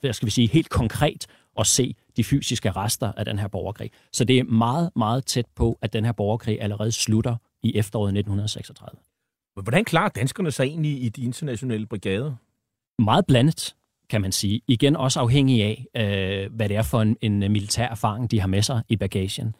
[0.00, 1.26] hvad skal vi sige, helt konkret
[1.58, 3.90] at se de fysiske rester af den her borgerkrig.
[4.12, 8.08] Så det er meget, meget tæt på, at den her borgerkrig allerede slutter i efteråret
[8.08, 8.98] 1936.
[9.62, 12.34] Hvordan klarer danskerne sig egentlig i de internationale brigader?
[12.98, 13.74] Meget blandet,
[14.14, 14.60] kan man sige.
[14.68, 18.46] Igen også afhængig af, øh, hvad det er for en, en militær erfaring, de har
[18.46, 19.54] med sig i bagagen.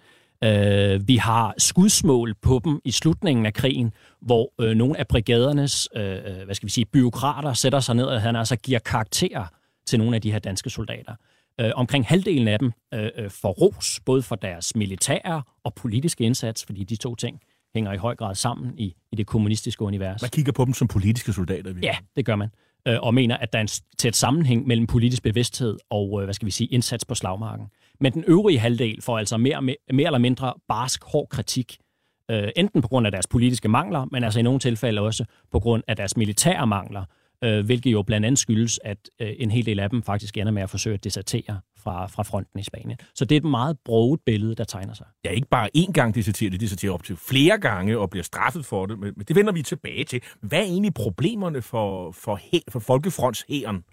[0.44, 5.88] Øh, vi har skudsmål på dem i slutningen af krigen, hvor øh, nogle af brigadernes
[5.96, 6.02] øh,
[6.44, 9.44] hvad skal vi sige, byråkrater sætter sig ned og han altså giver karakterer
[9.86, 11.14] til nogle af de her danske soldater.
[11.60, 16.24] Øh, omkring halvdelen af dem øh, øh, får ros, både for deres militære og politiske
[16.24, 17.40] indsats, fordi de to ting
[17.74, 20.22] hænger i høj grad sammen i, i det kommunistiske univers.
[20.22, 21.62] Man kigger på dem som politiske soldater.
[21.62, 21.82] virkelig.
[21.84, 22.48] Ja, det gør man.
[22.88, 23.68] Øh, og mener, at der er en
[23.98, 27.66] tæt sammenhæng mellem politisk bevidsthed og, øh, hvad skal vi sige, indsats på slagmarken.
[28.00, 31.78] Men den øvrige halvdel får altså mere, mere eller mindre barsk, hård kritik.
[32.30, 35.60] Øh, enten på grund af deres politiske mangler, men altså i nogle tilfælde også på
[35.60, 37.04] grund af deres militære mangler,
[37.44, 40.52] øh, hvilket jo blandt andet skyldes, at øh, en hel del af dem faktisk ender
[40.52, 42.98] med at forsøge at desertere fra, fra fronten i Spanien.
[43.14, 45.06] Så det er et meget broget billede, der tegner sig.
[45.24, 48.64] Ja, ikke bare én gang deserterer, de deserterer op til flere gange og bliver straffet
[48.64, 50.20] for det, men det vender vi tilbage til.
[50.40, 53.84] Hvad er egentlig problemerne for, for, he, for Folkefrontshæren?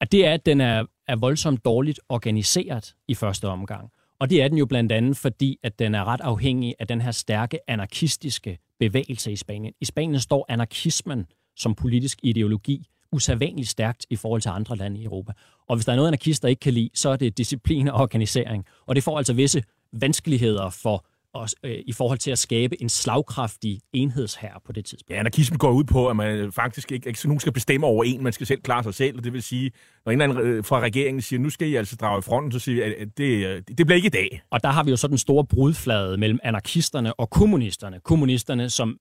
[0.00, 3.90] at det er, at den er, er voldsomt dårligt organiseret i første omgang.
[4.20, 7.00] Og det er den jo blandt andet, fordi at den er ret afhængig af den
[7.00, 9.74] her stærke anarkistiske bevægelse i Spanien.
[9.80, 11.26] I Spanien står anarkismen
[11.60, 15.32] som politisk ideologi usædvanligt stærkt i forhold til andre lande i Europa.
[15.68, 18.64] Og hvis der er noget, anarkister ikke kan lide, så er det disciplin og organisering.
[18.86, 22.88] Og det får altså visse vanskeligheder for os, øh, i forhold til at skabe en
[22.88, 25.10] slagkraftig enhedshær på det tidspunkt.
[25.10, 28.22] Ja, anarkismen går ud på, at man faktisk ikke, ikke nogen skal bestemme over en,
[28.22, 29.18] man skal selv klare sig selv.
[29.18, 29.70] Og det vil sige,
[30.04, 32.52] når en eller anden øh, fra regeringen siger, nu skal I altså drage i fronten,
[32.52, 34.42] så siger vi, at det, øh, det bliver ikke i dag.
[34.50, 38.00] Og der har vi jo sådan en stor brudflade mellem anarkisterne og kommunisterne.
[38.04, 38.98] Kommunisterne, som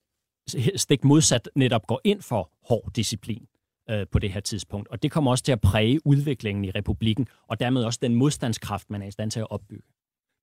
[0.75, 3.45] stik modsat netop går ind for hård disciplin
[3.89, 4.87] øh, på det her tidspunkt.
[4.87, 8.89] Og det kommer også til at præge udviklingen i republikken, og dermed også den modstandskraft,
[8.89, 9.87] man er i stand til at opbygge.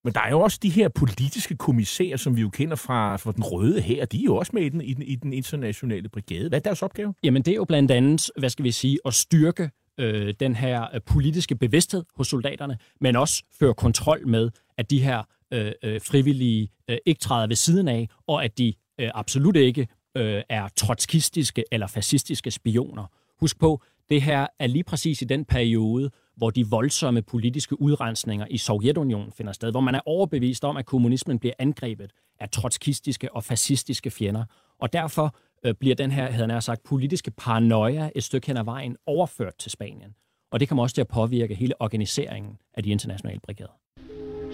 [0.04, 3.32] Men der er jo også de her politiske kommissærer, som vi jo kender fra, fra
[3.32, 4.04] den røde her.
[4.04, 6.48] De er jo også med i den, i den, i den internationale brigade.
[6.48, 7.14] Hvad er deres opgave?
[7.22, 10.94] Jamen det er jo blandt andet, hvad skal vi sige, at styrke øh, den her
[10.94, 16.00] øh, politiske bevidsthed hos soldaterne, men også føre kontrol med, at de her øh, øh,
[16.00, 20.68] frivillige øh, ikke træder ved siden af, og at de øh, absolut ikke øh, er
[20.76, 23.04] trotskistiske eller fascistiske spioner.
[23.40, 28.46] Husk på, det her er lige præcis i den periode, hvor de voldsomme politiske udrensninger
[28.50, 33.34] i Sovjetunionen finder sted, hvor man er overbevist om, at kommunismen bliver angrebet af trotskistiske
[33.34, 34.44] og fascistiske fjender.
[34.78, 38.64] Og derfor øh, bliver den her, havde jeg sagt, politiske paranoia et stykke hen ad
[38.64, 40.14] vejen overført til Spanien.
[40.50, 43.72] Og det kommer også til at påvirke hele organiseringen af de internationale brigader.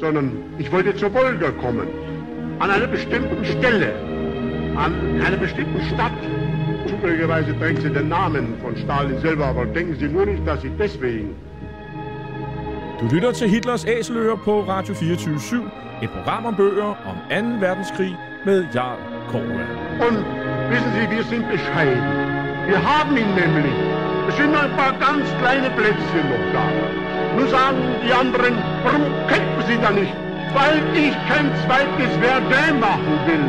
[0.03, 1.89] sondern ich wollte zur Wolga kommen.
[2.61, 4.12] An einer bestimmten Stelle,
[4.77, 6.13] an einer bestimmten Stadt.
[6.87, 10.73] Zufälligerweise trägt sie den Namen von Stalin selber, aber denken Sie nur nicht, dass ich
[10.79, 11.35] deswegen.
[13.01, 15.63] Du lytter til Hitlers Æseløer på Radio 24
[16.03, 17.61] Et program om bøger om 2.
[17.61, 18.99] verdenskrig med Jarl
[19.31, 19.65] Kåre.
[20.07, 20.19] Und
[20.71, 22.03] wissen Sie, wir sind bescheiden.
[22.67, 23.79] Wir haben ihn nämlich.
[24.29, 26.67] Es sind nur ein paar ganz kleine Plätzchen noch da.
[27.37, 28.55] Nun sagen die anderen,
[28.85, 30.15] warum kämpfen Sie da nicht?
[30.55, 33.47] Weil ich kein zweites Verdun machen will,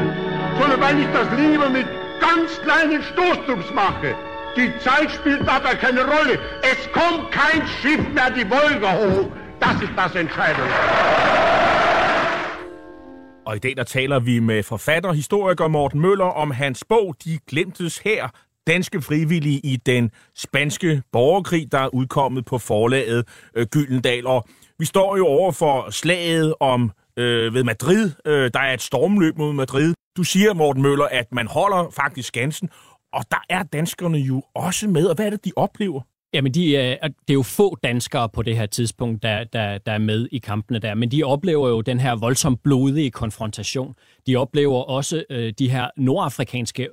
[0.60, 1.88] sondern weil ich das lieber mit
[2.28, 4.16] ganz kleinen Stoßtrupps mache.
[4.58, 6.40] Die Zeit spielt dabei keine Rolle.
[6.72, 9.30] Es kommt kein Schiff mehr die Wolga hoch.
[9.60, 10.70] Das ist das Entscheidende.
[13.46, 17.16] Og i dag der taler vi med forfatter og historiker Morten Møller om hans bog
[17.26, 18.28] De Glemtes her,
[18.68, 24.28] danske frivillige i den spanske borgerkrig, der er udkommet på forlaget øh, Gyldendal.
[24.28, 24.48] Og
[24.80, 28.12] vi står jo over for slaget om øh, ved Madrid.
[28.26, 29.94] Øh, der er et stormløb mod Madrid.
[30.18, 32.70] Du siger, Morten Møller, at man holder faktisk Skansen,
[33.14, 35.06] og der er danskerne jo også med.
[35.06, 36.02] Og hvad er det, de oplever?
[36.34, 39.92] Jamen, de er, det er jo få danskere på det her tidspunkt, der, der, der
[39.92, 43.96] er med i kampene der, men de oplever jo den her voldsomt blodige konfrontation.
[44.28, 46.90] De oplever også øh, de her nordafrikanske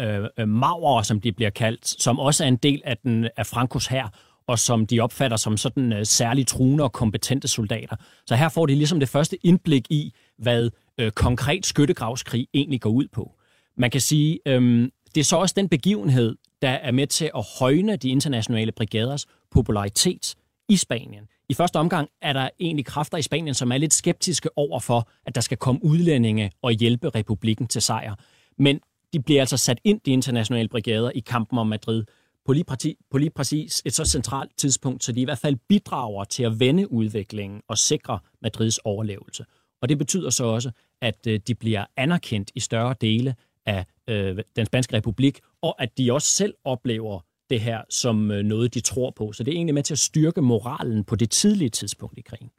[0.00, 3.46] øh, øh maurer, som de bliver kaldt, som også er en del af, den, af
[3.46, 4.08] Frankos her,
[4.46, 7.96] og som de opfatter som sådan øh, særligt truende og kompetente soldater.
[8.26, 12.90] Så her får de ligesom det første indblik i, hvad øh, konkret skyttegravskrig egentlig går
[12.90, 13.34] ud på.
[13.76, 17.46] Man kan sige, øh, det er så også den begivenhed, der er med til at
[17.58, 20.34] højne de internationale brigaders popularitet
[20.68, 21.28] i Spanien.
[21.48, 25.08] I første omgang er der egentlig kræfter i Spanien, som er lidt skeptiske over for,
[25.26, 28.14] at der skal komme udlændinge og hjælpe republikken til sejr.
[28.58, 28.80] Men
[29.12, 32.04] de bliver altså sat ind, de internationale brigader, i kampen om Madrid
[32.46, 35.56] på lige, præcis, på lige præcis et så centralt tidspunkt, så de i hvert fald
[35.68, 39.44] bidrager til at vende udviklingen og sikre Madrids overlevelse.
[39.84, 40.70] Og det betyder så også,
[41.02, 43.34] at øh, de bliver anerkendt i større dele
[43.66, 47.20] af øh, den spanske republik, og at de også selv oplever
[47.50, 49.32] det her som øh, noget, de tror på.
[49.32, 52.50] Så det er egentlig med til at styrke moralen på det tidlige tidspunkt i krigen.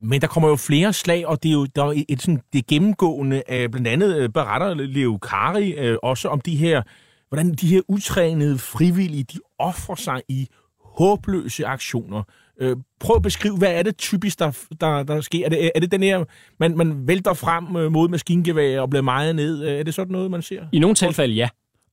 [0.00, 2.66] Men der kommer jo flere slag, og det er jo der er et sådan, det
[2.66, 6.82] gennemgående af blandt andet øh, beretter Leo Kari øh, også om de her,
[7.28, 10.48] hvordan de her utrænede frivillige, de offrer sig i
[10.80, 12.22] håbløse aktioner.
[12.62, 15.44] Øh, prøv at beskrive, hvad er det typisk, der, der, der sker?
[15.44, 16.24] Er det, er det den her,
[16.58, 19.64] man, man vælter frem øh, mod maskingevær og bliver meget ned?
[19.64, 20.62] Øh, er det sådan noget, man ser?
[20.72, 21.48] I nogle tilfælde, ja.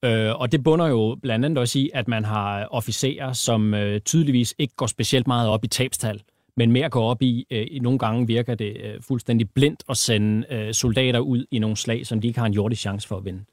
[0.05, 4.01] Øh, og det bunder jo blandt andet også i, at man har officerer, som øh,
[4.01, 6.21] tydeligvis ikke går specielt meget op i tabstal,
[6.57, 9.97] men mere går op i, øh, i nogle gange virker det øh, fuldstændig blindt at
[9.97, 13.17] sende øh, soldater ud i nogle slag, som de ikke har en jordisk chance for
[13.17, 13.43] at vinde.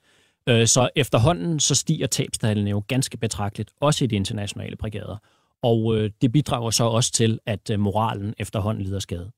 [0.48, 5.16] Øh, så efterhånden så stiger tabstallene jo ganske betragteligt, også i de internationale brigader.
[5.62, 9.30] Og øh, det bidrager så også til, at øh, moralen efterhånden lider skade.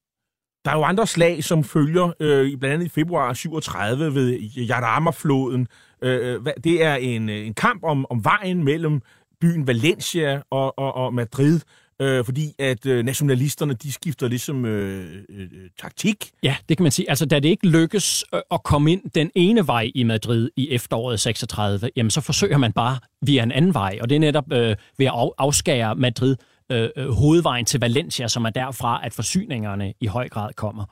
[0.65, 5.69] Der er jo andre slag, som følger, øh, blandt andet i februar 37 ved Jarama-floden.
[6.03, 9.01] Øh, øh det er en, øh, en kamp om, om vejen mellem
[9.41, 11.61] byen Valencia og, og, og Madrid,
[12.01, 15.49] øh, fordi at øh, nationalisterne, de skifter ligesom øh, øh, øh,
[15.81, 16.31] taktik.
[16.43, 17.09] Ja, det kan man sige.
[17.11, 20.71] Altså, da det ikke lykkes øh, at komme ind den ene vej i Madrid i
[20.71, 24.53] efteråret 36, jamen så forsøger man bare via en anden vej, og det er netop
[24.53, 26.37] øh, ved at af- afskære Madrid
[26.73, 30.85] øh, øh, hovedvejen til Valencia, som er derfra, at forsyningerne i høj grad kommer.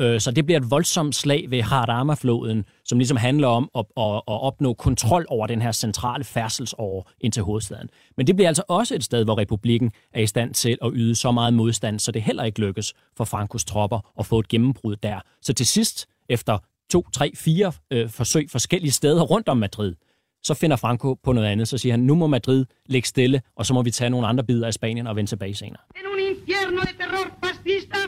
[0.00, 4.14] Øh, Så det bliver et voldsomt slag ved Jarama-floden, som ligesom handler om at, at,
[4.16, 7.88] at opnå kontrol over den her centrale færdselsåre ind til hovedstaden.
[8.16, 11.14] Men det bliver altså også et sted, hvor republikken er i stand til at yde
[11.14, 14.96] så meget modstand, så det heller ikke lykkes for Frankos tropper at få et gennembrud
[14.96, 15.20] der.
[15.42, 16.58] Så til sidst, efter
[16.90, 19.94] to, tre, fire øh, forsøg forskellige steder rundt om Madrid,
[20.42, 21.68] så finder Franco på noget andet.
[21.68, 24.44] Så siger han, nu må Madrid ligge stille, og så må vi tage nogle andre
[24.44, 25.82] bidder af Spanien og vende tilbage senere.
[25.96, 27.98] en un infierno de terror fascista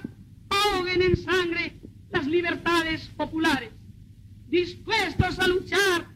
[0.57, 3.71] ahoguen en sangre las libertades populares,
[4.49, 6.09] dispuestos a luchar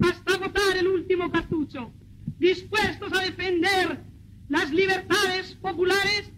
[0.00, 1.92] hasta agotar el último cartucho,
[2.38, 4.00] dispuestos a defender
[4.48, 6.32] las libertades populares,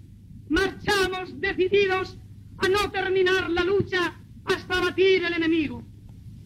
[0.49, 2.18] marchamos decididos
[2.59, 5.85] a no terminar la lucha hasta abatir el enemigo.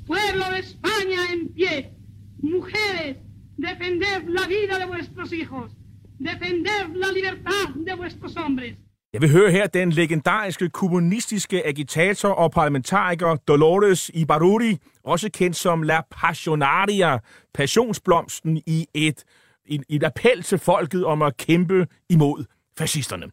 [0.07, 1.92] Pueblo de España en pie,
[2.40, 3.16] mujeres,
[3.57, 5.72] defended la vida de vuestros hijos,
[6.18, 8.77] defended la libertad de vuestros hombres.
[9.14, 15.83] Jeg vil høre her den legendariske kommunistiske agitator og parlamentariker Dolores Ibaruri, også kendt som
[15.83, 17.18] La Passionaria,
[17.55, 19.24] passionsblomsten i et,
[19.66, 22.44] et, et appel til folket om at kæmpe imod
[22.79, 23.27] fascisterne.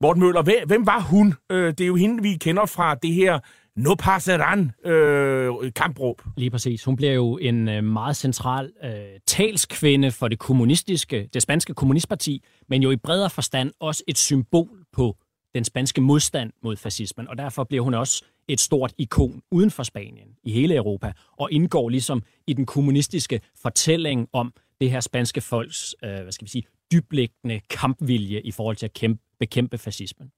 [0.00, 1.34] Morten Møller, hvem, var hun?
[1.52, 3.38] Øh, det er jo hende, vi kender fra det her
[3.76, 6.22] No Passeran øh, kampråb.
[6.36, 6.84] Lige præcis.
[6.84, 8.90] Hun bliver jo en øh, meget central øh,
[9.26, 14.79] talskvinde for det kommunistiske, det spanske kommunistparti, men jo i bredere forstand også et symbol
[14.92, 15.16] på
[15.54, 19.82] den spanske modstand mod fascismen, og derfor bliver hun også et stort ikon uden for
[19.82, 25.40] Spanien, i hele Europa, og indgår ligesom i den kommunistiske fortælling om det her spanske
[25.40, 30.30] folks, øh, hvad skal vi sige, dybliggende kampvilje i forhold til at kæmpe, bekæmpe fascismen.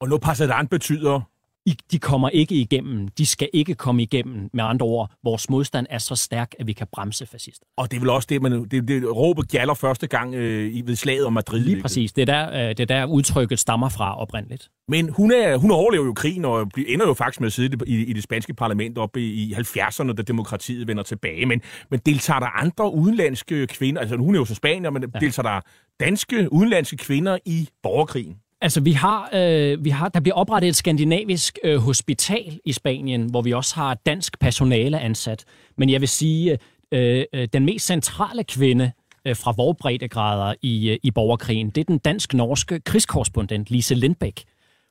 [0.00, 1.20] Og No Passeran betyder
[1.66, 3.08] i, de kommer ikke igennem.
[3.08, 4.50] De skal ikke komme igennem.
[4.52, 7.66] Med andre ord, vores modstand er så stærk, at vi kan bremse fascister.
[7.76, 10.82] Og det er vel også det, man, det, det råbet gjalder første gang øh, i-
[10.86, 11.60] ved slaget om Madrid.
[11.60, 12.12] Lige præcis.
[12.12, 14.68] Det er der, øh, det er der udtrykket stammer fra oprindeligt.
[14.88, 18.04] Men hun, er, hun overlever jo krigen og ender jo faktisk med at sidde i,
[18.04, 21.46] i det spanske parlament op i, i 70'erne, da demokratiet vender tilbage.
[21.46, 25.18] Men, men deltager der andre udenlandske kvinder, altså hun er jo så spanier, men ja.
[25.18, 25.60] deltager der
[26.00, 28.36] danske udenlandske kvinder i borgerkrigen?
[28.60, 33.30] Altså, vi har, øh, vi har, der bliver oprettet et skandinavisk øh, hospital i Spanien,
[33.30, 35.44] hvor vi også har dansk personale ansat.
[35.76, 36.58] Men jeg vil sige,
[36.92, 38.92] øh, øh, den mest centrale kvinde
[39.26, 44.44] øh, fra vores breddegrader i, øh, i borgerkrigen, det er den dansk-norske krigskorrespondent Lise Lindbæk.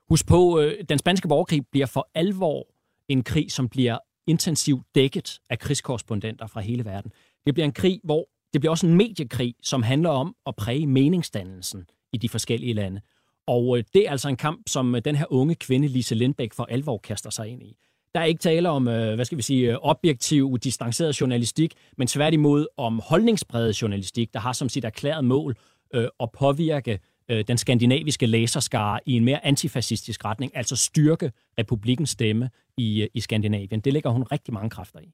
[0.10, 2.68] Husk på, øh, den spanske borgerkrig bliver for alvor
[3.10, 3.98] en krig, som bliver
[4.28, 7.12] intensivt dækket af krigskorrespondenter fra hele verden.
[7.46, 10.88] Det bliver en krig, hvor det bliver også en mediekrig, som handler om at præge
[10.88, 13.02] meningsdannelsen i de forskellige lande.
[13.48, 16.54] Og øh, det er altså en kamp, som øh, den her unge kvinde, Lise Lindbæk,
[16.54, 17.78] for alvor kaster sig ind i.
[18.16, 22.68] Der er ikke tale om, øh, hvad skal vi sige, objektiv, distanceret journalistik, men tværtimod
[22.78, 25.56] om holdningsbredet journalistik, der har som sit erklæret mål
[25.94, 32.10] øh, at påvirke øh, den skandinaviske læserskare i en mere antifascistisk retning, altså styrke republikens
[32.10, 33.80] stemme i, i Skandinavien.
[33.80, 35.12] Det lægger hun rigtig mange kræfter i.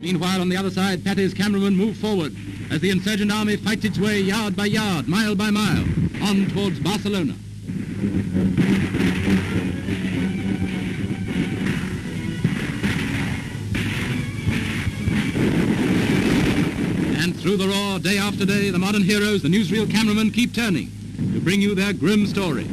[0.00, 2.32] Meanwhile, on the other side, Patty's cameramen move forward
[2.70, 5.84] as the insurgent army fights its way yard by yard, mile by mile,
[6.28, 7.34] on towards Barcelona.
[17.20, 20.90] And through the roar, day after day, the modern heroes, the newsreel cameramen, keep turning
[21.34, 22.64] to bring you their grim story.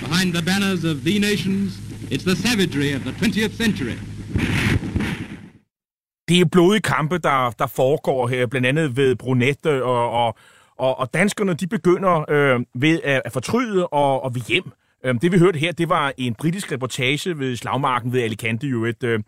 [0.00, 1.78] Behind the banners of the nations,
[2.10, 3.96] it's the savagery of the 20th century.
[6.28, 10.36] Det er blodige kampe, der, der foregår her, blandt andet ved Brunette, og, og,
[10.78, 14.72] og, og danskerne de begynder øh, ved at, at fortryde og, og ved hjem.
[15.04, 18.84] Øh, det vi hørte her, det var en britisk reportage ved slagmarken ved Alicante jo
[18.84, 19.20] et, øh,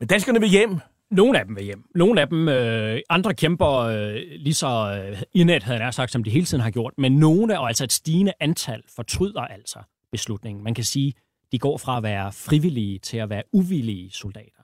[0.00, 0.78] men danskerne vil hjem.
[1.10, 1.84] Nogle af dem vil hjem.
[1.94, 6.24] Nogle af dem, øh, andre kæmper øh, lige så øh, indet, havde jeg sagt, som
[6.24, 6.92] de hele tiden har gjort.
[6.98, 9.78] Men nogle, og altså et stigende antal, fortryder altså
[10.12, 10.64] beslutningen.
[10.64, 11.14] Man kan sige,
[11.52, 14.62] de går fra at være frivillige til at være uvillige soldater.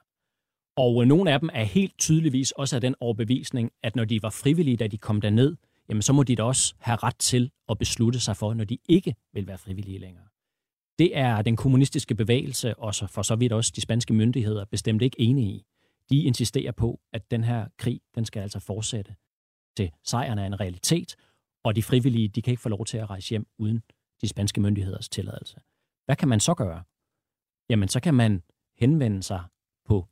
[0.76, 4.22] Og øh, nogle af dem er helt tydeligvis også af den overbevisning, at når de
[4.22, 5.56] var frivillige, da de kom derned,
[5.88, 8.78] jamen så må de da også have ret til at beslutte sig for, når de
[8.88, 10.24] ikke vil være frivillige længere.
[10.98, 15.20] Det er den kommunistiske bevægelse, og for så vidt også de spanske myndigheder, bestemt ikke
[15.20, 15.64] enige i.
[16.10, 19.14] De insisterer på, at den her krig, den skal altså fortsætte
[19.76, 21.16] til sejren er en realitet,
[21.64, 23.82] og de frivillige, de kan ikke få lov til at rejse hjem uden
[24.22, 25.60] de spanske myndigheders tilladelse.
[26.06, 26.82] Hvad kan man så gøre?
[27.68, 28.42] Jamen, så kan man
[28.78, 29.42] henvende sig
[29.84, 30.08] på,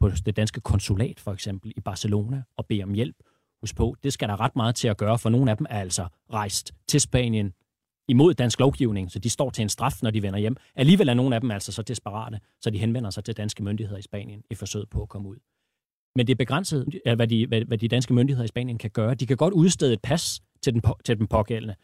[0.00, 3.16] på det danske konsulat, for eksempel i Barcelona, og bede om hjælp.
[3.60, 5.80] Husk på, det skal der ret meget til at gøre, for nogle af dem er
[5.80, 7.52] altså rejst til Spanien
[8.08, 10.56] imod dansk lovgivning, så de står til en straf, når de vender hjem.
[10.74, 13.98] Alligevel er nogle af dem altså så desperate, så de henvender sig til danske myndigheder
[13.98, 15.36] i Spanien i forsøget på at komme ud.
[16.16, 19.14] Men det er begrænset, hvad de, hvad, hvad de danske myndigheder i Spanien kan gøre.
[19.14, 21.74] De kan godt udstede et pas til den, til den pågældende.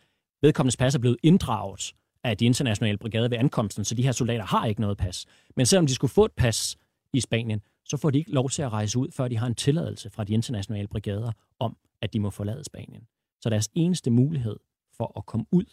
[0.42, 1.94] Vedkommendes pas er blevet inddraget
[2.24, 5.26] af de internationale brigader ved ankomsten, så de her soldater har ikke noget pas.
[5.56, 6.76] Men selvom de skulle få et pas
[7.12, 9.54] i Spanien, så får de ikke lov til at rejse ud, før de har en
[9.54, 13.02] tilladelse fra de internationale brigader om, at de må forlade Spanien.
[13.40, 14.56] Så deres eneste mulighed
[14.96, 15.64] for at komme ud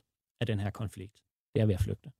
[0.42, 1.22] af den her konflikt,
[1.56, 2.12] det er ved at flygte.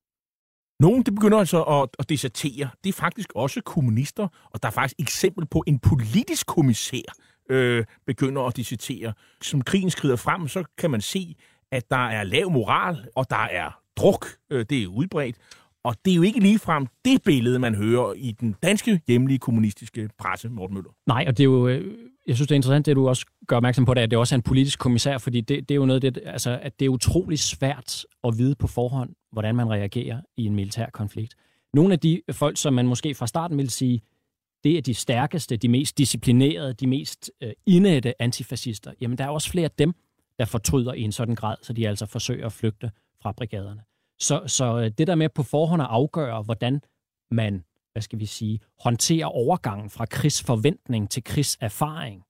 [0.80, 2.70] Nogle de begynder altså at, at desertere.
[2.84, 7.16] Det er faktisk også kommunister, og der er faktisk eksempel på en politisk kommissær
[7.50, 9.14] øh, begynder at desertere.
[9.42, 11.36] Som krigen skrider frem, så kan man se,
[11.72, 14.26] at der er lav moral, og der er druk.
[14.50, 15.36] Øh, det er udbredt.
[15.84, 20.10] Og det er jo ikke ligefrem det billede, man hører i den danske hjemlige kommunistiske
[20.20, 20.90] presse, Morten Møller.
[21.08, 23.56] Nej, og det er jo, øh, jeg synes, det er interessant, det du også gør
[23.56, 25.86] opmærksom på, det, at det også er en politisk kommissær, fordi det, det er jo
[25.86, 30.22] noget, det, altså, at det er utrolig svært at vide på forhånd, hvordan man reagerer
[30.38, 31.36] i en militær konflikt.
[31.74, 34.02] Nogle af de folk, som man måske fra starten vil sige,
[34.64, 39.30] det er de stærkeste, de mest disciplinerede, de mest øh, indætte antifascister, jamen der er
[39.30, 39.94] også flere af dem,
[40.40, 42.92] der fortryder i en sådan grad, så de altså forsøger at flygte
[43.26, 43.82] fra brigaderne.
[44.20, 46.82] Så, så øh, det der med på forhånd at afgøre, hvordan
[47.32, 52.24] man, hvad skal vi sige, håndterer overgangen fra krigsforventning til krigserfaring,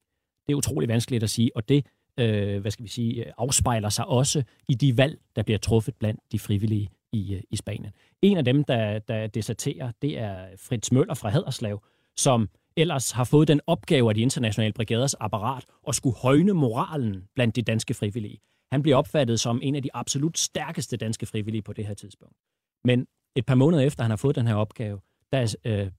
[0.48, 1.86] det er utrolig vanskeligt at sige, og det,
[2.20, 5.96] øh, hvad skal vi sige, øh, afspejler sig også i de valg, der bliver truffet
[5.96, 7.92] blandt de frivillige i, øh, i Spanien.
[8.22, 11.84] En af dem, der, der deserterer, det er Fritz Møller fra Haderslev,
[12.16, 17.24] som ellers har fået den opgave af de internationale brigaders apparat at skulle højne moralen
[17.36, 18.40] blandt de danske frivillige.
[18.76, 22.36] Han bliver opfattet som en af de absolut stærkeste danske frivillige på det her tidspunkt.
[22.84, 25.02] Men et par måneder efter, han har fået den her opgave,
[25.32, 25.92] der øh,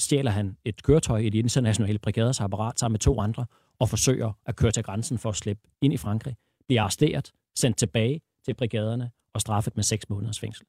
[0.00, 3.46] stjæler han et køretøj i de internationale brigaders apparat sammen med to andre,
[3.78, 6.36] og forsøger at køre til grænsen for at slippe ind i Frankrig,
[6.66, 10.66] bliver arresteret, sendt tilbage til brigaderne og straffet med seks måneders fængsel.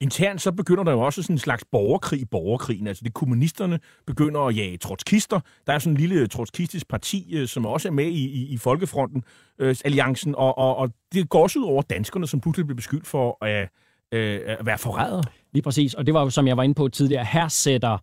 [0.00, 2.86] Internt så begynder der jo også sådan en slags borgerkrig i borgerkrigen.
[2.86, 5.40] Altså det kommunisterne begynder at jage trotskister.
[5.66, 8.56] Der er sådan en lille trotskistisk parti, øh, som også er med i, i, i
[8.56, 9.24] Folkefronten,
[9.58, 13.06] øh, alliancen, og, og, og det går også ud over danskerne, som pludselig bliver beskyldt
[13.06, 13.68] for at,
[14.12, 15.22] øh, øh at være forrædere.
[15.52, 17.98] Lige præcis, og det var jo, som jeg var inde på tidligere, her sætter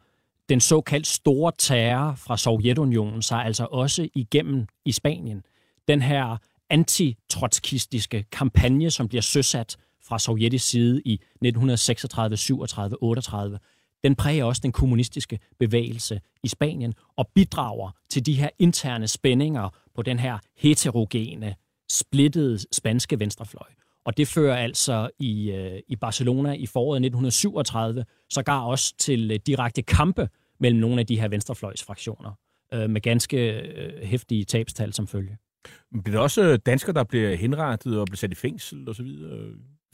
[0.49, 5.43] den såkaldt store terror fra Sovjetunionen sig altså også igennem i Spanien.
[5.87, 6.37] Den her
[6.69, 9.77] antitrotskistiske kampagne, som bliver søsat
[10.07, 13.59] fra sovjetisk side i 1936, 37, 38,
[14.03, 19.69] den præger også den kommunistiske bevægelse i Spanien og bidrager til de her interne spændinger
[19.95, 21.55] på den her heterogene,
[21.91, 23.67] splittede spanske venstrefløj.
[24.05, 29.39] Og det fører altså i, øh, i Barcelona i foråret 1937 sågar også til øh,
[29.47, 30.29] direkte kampe
[30.59, 32.31] mellem nogle af de her venstrefløjsfraktioner,
[32.73, 35.37] øh, med ganske øh, hæftige tabstal som følge.
[35.91, 39.07] Men bliver der også øh, danskere, der bliver henrettet og bliver sat i fængsel osv.?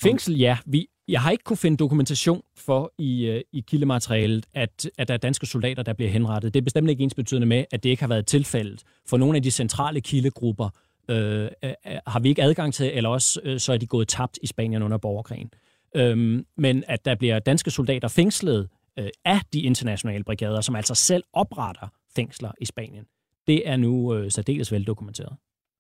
[0.02, 0.58] Fængsel, ja.
[0.66, 5.14] Vi, jeg har ikke kunne finde dokumentation for i, øh, i kildematerialet, at, at der
[5.14, 6.54] er danske soldater, der bliver henrettet.
[6.54, 8.84] Det er bestemt ikke ensbetydende med, at det ikke har været tilfældet.
[9.06, 10.70] For nogle af de centrale kildegrupper
[11.10, 11.74] øh, øh,
[12.08, 14.84] har vi ikke adgang til, eller også øh, så er de gået tabt i Spanien
[14.84, 15.52] under borgerkrigen.
[15.96, 18.70] Øhm, men at der bliver danske soldater fængslet
[19.00, 23.06] øh, af de internationale brigader, som altså selv opretter fængsler i Spanien,
[23.48, 25.34] det er nu øh, særdeles veldokumenteret.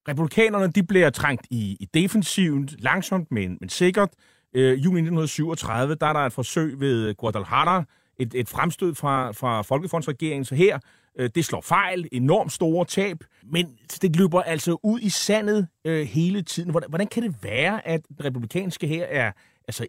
[0.08, 4.10] Republikanerne de bliver trængt i, i defensiven, langsomt, men, men sikkert.
[4.56, 7.84] Øh, juni 1937, der er der et forsøg ved Guadalajara,
[8.20, 10.80] et, et fremstød fra, fra Folkefondsregeringen, så her,
[11.20, 16.08] øh, det slår fejl, enormt store tab, men det løber altså ud i sandet øh,
[16.08, 16.72] hele tiden.
[16.72, 19.32] Hvordan, hvordan kan det være, at den republikanske her er
[19.68, 19.88] altså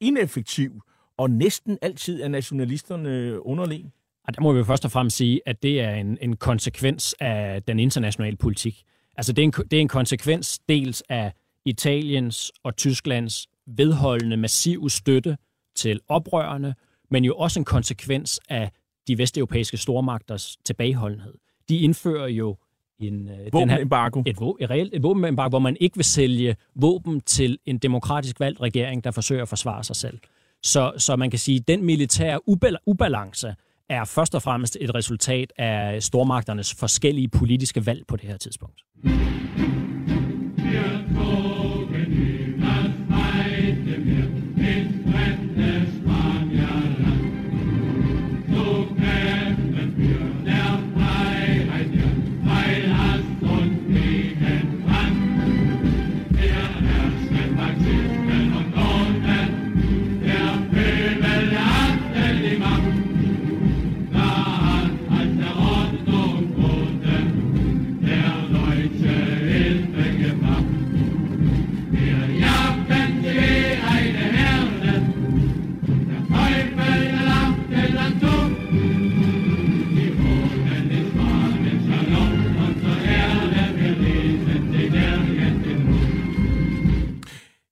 [0.00, 0.82] ineffektiv,
[1.18, 3.92] og næsten altid er nationalisterne underlegen?
[4.34, 7.78] Der må vi først og fremmest sige, at det er en, en konsekvens af den
[7.78, 8.84] internationale politik.
[9.16, 11.32] Altså det er, en, det er en konsekvens dels af
[11.64, 15.36] Italiens og Tysklands vedholdende massive støtte
[15.74, 16.74] til oprørerne,
[17.10, 18.70] men jo også en konsekvens af
[19.08, 21.34] de vesteuropæiske stormagters tilbageholdenhed.
[21.68, 22.56] De indfører jo
[22.98, 24.20] en, øh, den her, Våbenembargo.
[24.26, 28.60] et, et reelt et våbenembargo, hvor man ikke vil sælge våben til en demokratisk valgt
[28.60, 30.18] regering, der forsøger at forsvare sig selv.
[30.62, 33.54] Så, så man kan sige, at den militære ubal- ubalance
[33.90, 38.80] er først og fremmest et resultat af stormagternes forskellige politiske valg på det her tidspunkt.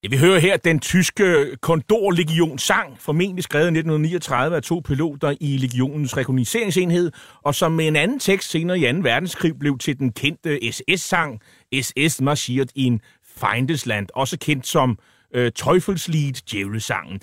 [0.09, 5.35] Ja, vi hører her den tyske Kondorlegion sang, formentlig skrevet i 1939 af to piloter
[5.41, 8.99] i legionens rekogniseringsenhed, og som med en anden tekst senere i 2.
[9.03, 11.41] verdenskrig blev til den kendte SS-sang
[11.83, 13.01] SS marschiert in
[13.37, 14.99] Feindesland, også kendt som
[15.35, 17.21] øh, Teufelslied, djævlesangen.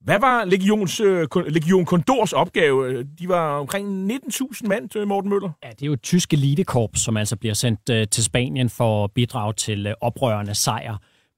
[0.00, 2.88] Hvad var Legions, øh, Legion Kondors opgave?
[2.88, 5.50] Øh, de var omkring 19.000 mand, øh, Morten Møller.
[5.64, 9.04] Ja, det er jo et tysk elitekorps, som altså bliver sendt øh, til Spanien for
[9.04, 10.96] at bidrage til øh, oprørende sejr,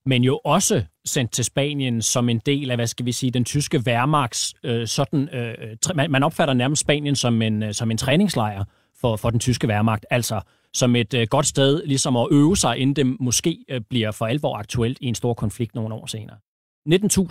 [0.08, 3.44] men jo også sendt til Spanien som en del af, hvad skal vi sige, den
[3.44, 7.96] tyske værmaks, øh, sådan, øh, man, man opfatter nærmest Spanien som en, øh, som en
[7.96, 8.64] træningslejr
[9.00, 10.40] for, for den tyske værmagt, altså
[10.72, 14.26] som et øh, godt sted ligesom at øve sig, inden det måske øh, bliver for
[14.26, 16.36] alvor aktuelt i en stor konflikt nogle år senere.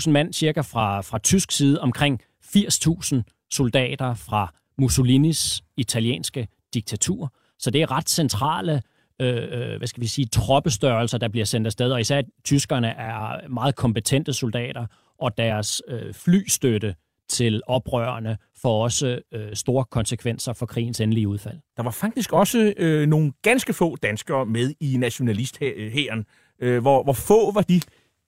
[0.03, 7.33] 19.000 mand cirka fra, fra tysk side, omkring 80.000 soldater fra Mussolinis italienske diktatur.
[7.59, 8.81] Så det er ret centrale
[9.21, 13.47] Øh, øh, hvad skal vi sige, troppestørrelser, der bliver sendt afsted, og især tyskerne er
[13.47, 14.85] meget kompetente soldater,
[15.19, 16.95] og deres øh, flystøtte
[17.29, 21.57] til oprørerne får også øh, store konsekvenser for krigens endelige udfald.
[21.77, 26.25] Der var faktisk også øh, nogle ganske få danskere med i nationalisthæren.
[26.59, 27.81] Øh, hvor, hvor få var de?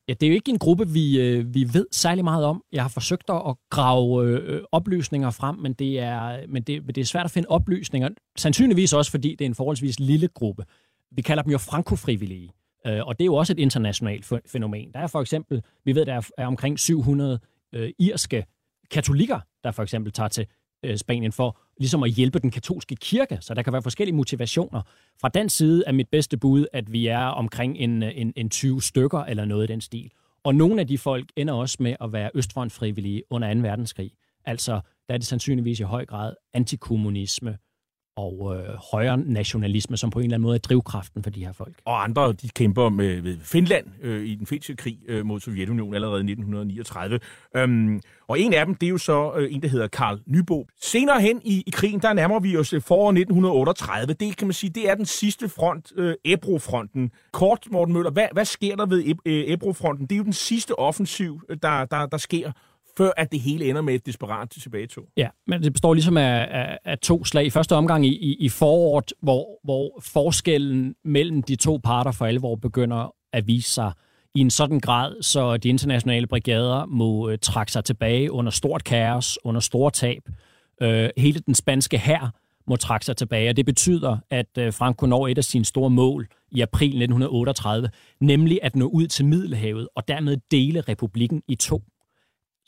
[0.09, 2.63] Ja, det er jo ikke en gruppe, vi, øh, vi ved særlig meget om.
[2.71, 7.01] Jeg har forsøgt at grave øh, oplysninger frem, men, det er, men, det, men det
[7.01, 8.09] er svært at finde oplysninger.
[8.37, 10.65] Sandsynligvis også, fordi det er en forholdsvis lille gruppe.
[11.11, 12.51] Vi kalder dem jo frankofrivillige,
[12.87, 14.91] øh, og det er jo også et internationalt fænomen.
[14.93, 17.39] Der er for eksempel, vi ved, der er, er omkring 700
[17.73, 18.45] øh, irske
[18.91, 20.47] katolikker, der for eksempel tager til
[20.83, 24.81] øh, Spanien for ligesom at hjælpe den katolske kirke, så der kan være forskellige motivationer.
[25.21, 28.49] Fra den side er mit bedste bud, at vi er omkring en, øh, en, en
[28.49, 30.11] 20 stykker eller noget i den stil.
[30.43, 33.59] Og nogle af de folk ender også med at være østfrontfrivillige under 2.
[33.59, 34.11] verdenskrig.
[34.45, 37.57] Altså, der er det sandsynligvis i høj grad antikommunisme
[38.19, 41.53] og øh, højre nationalisme, som på en eller anden måde er drivkraften for de her
[41.53, 41.73] folk.
[41.85, 45.95] Og andre, de kæmper med, med Finland øh, i den finske krig øh, mod Sovjetunionen
[45.95, 47.19] allerede i 1939.
[47.55, 50.67] Øhm, og en af dem, det er jo så øh, en, der hedder Karl Nybo.
[50.81, 54.13] Senere hen i, i krigen, der nærmer vi os øh, foråret 1938.
[54.13, 57.11] Det kan man sige, det er den sidste front, øh, Ebro-fronten.
[57.31, 59.31] Kort, Morten Møller, hvad, hvad sker der ved Ebrofronten?
[59.31, 60.05] Øh, Ebro-fronten?
[60.05, 62.51] Det er jo den sidste offensiv, øh, der, der, der sker
[62.99, 65.03] før at det hele ender med et desperat tilbagetog.
[65.17, 67.45] Ja, men det består ligesom af, af, af to slag.
[67.45, 72.25] I første omgang i, i, i foråret, hvor, hvor forskellen mellem de to parter for
[72.25, 73.91] alvor begynder at vise sig
[74.35, 78.83] i en sådan grad, så de internationale brigader må øh, trække sig tilbage under stort
[78.83, 80.21] kaos, under store tab.
[80.81, 82.33] Øh, hele den spanske hær
[82.67, 85.89] må trække sig tilbage, og det betyder, at øh, Franco når et af sine store
[85.89, 87.89] mål i april 1938,
[88.19, 91.83] nemlig at nå ud til Middelhavet og dermed dele republikken i to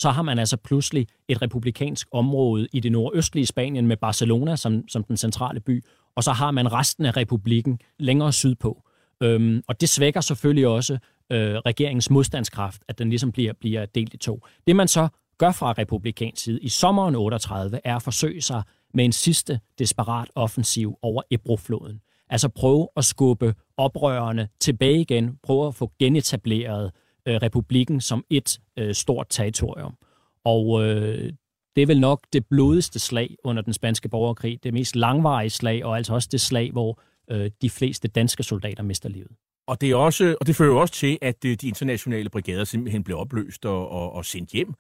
[0.02, 4.88] så har man altså pludselig et republikansk område i det nordøstlige Spanien med Barcelona som,
[4.88, 5.84] som den centrale by,
[6.16, 8.84] og så har man resten af republikken længere sydpå.
[9.24, 10.94] Øhm, og det svækker selvfølgelig også
[11.32, 14.46] øh, regeringens modstandskraft, at den ligesom bliver, bliver delt i to.
[14.68, 19.06] Det man så gør fra republikansk side i sommeren 38, er at forsøge sig med
[19.06, 22.02] en sidste desperat offensiv over Ebrofloden.
[22.30, 26.92] Altså prøve at skubbe oprørerne tilbage igen, prøve at få genetableret
[27.26, 29.96] øh, republikken som et øh, stort territorium.
[30.46, 31.34] Og øh,
[31.76, 35.86] det er vel nok det blodigste slag under den spanske borgerkrig, det mest langvarige slag,
[35.86, 37.02] og altså også det slag, hvor
[37.32, 39.32] øh, de fleste danske soldater mister livet.
[39.68, 43.04] Og det, er også, og det fører også til, at øh, de internationale brigader simpelthen
[43.04, 44.74] blev opløst og, og, og sendt hjem.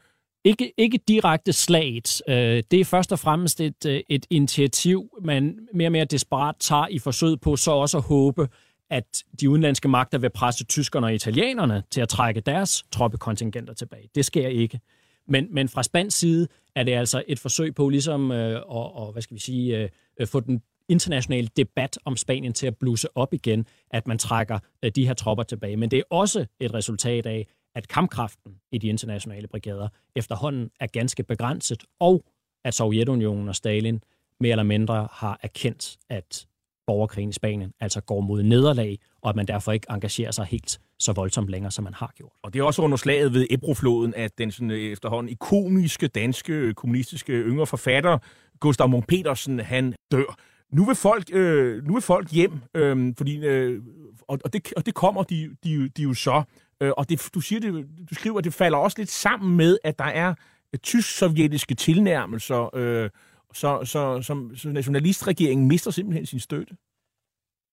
[0.45, 2.21] Ikke, ikke direkte slaget.
[2.27, 6.55] Øh, det er først og fremmest et, øh, et initiativ, man mere og mere desperat
[6.59, 8.47] tager i forsøget på så også at håbe,
[8.91, 14.09] at de udenlandske magter vil presse tyskerne og italienerne til at trække deres troppekontingenter tilbage.
[14.15, 14.79] Det sker ikke.
[15.27, 19.11] Men, men fra spansk side er det altså et forsøg på ligesom øh, at, og,
[19.11, 19.89] hvad skal vi sige,
[20.19, 24.59] øh, få den internationale debat om Spanien til at bluse op igen, at man trækker
[24.83, 25.77] øh, de her tropper tilbage.
[25.77, 30.87] Men det er også et resultat af, at kampkraften i de internationale brigader efterhånden er
[30.87, 32.25] ganske begrænset, og
[32.63, 34.03] at Sovjetunionen og Stalin
[34.39, 36.47] mere eller mindre har erkendt, at
[36.91, 40.79] borgerkrigen i Spanien altså går mod nederlag, og at man derfor ikke engagerer sig helt
[40.99, 42.31] så voldsomt længere, som man har gjort.
[42.43, 46.53] Og det er også under slaget ved Ebrofloden, at den sådan, øh, efterhånden ikoniske danske
[46.53, 48.17] øh, kommunistiske yngre forfatter,
[48.59, 50.37] Gustav Munk Petersen, han dør.
[50.73, 53.81] Nu vil folk, øh, nu vil folk hjem, øh, fordi, øh,
[54.27, 56.43] og, og, det, og det kommer de, de, de jo så.
[56.81, 57.73] Øh, og det, du, siger det,
[58.09, 60.33] du skriver, at det falder også lidt sammen med, at der er
[60.73, 63.09] øh, tysk-sovjetiske tilnærmelser, øh,
[63.53, 66.75] så, så, så, så nationalistregeringen mister simpelthen sin støtte.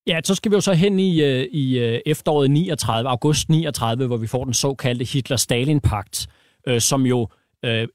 [0.07, 4.07] Ja, så skal vi jo så hen i, øh, i øh, efteråret 39, august 39,
[4.07, 6.27] hvor vi får den såkaldte Hitler-Stalin-pagt,
[6.67, 7.29] øh, som jo
[7.65, 7.89] øh,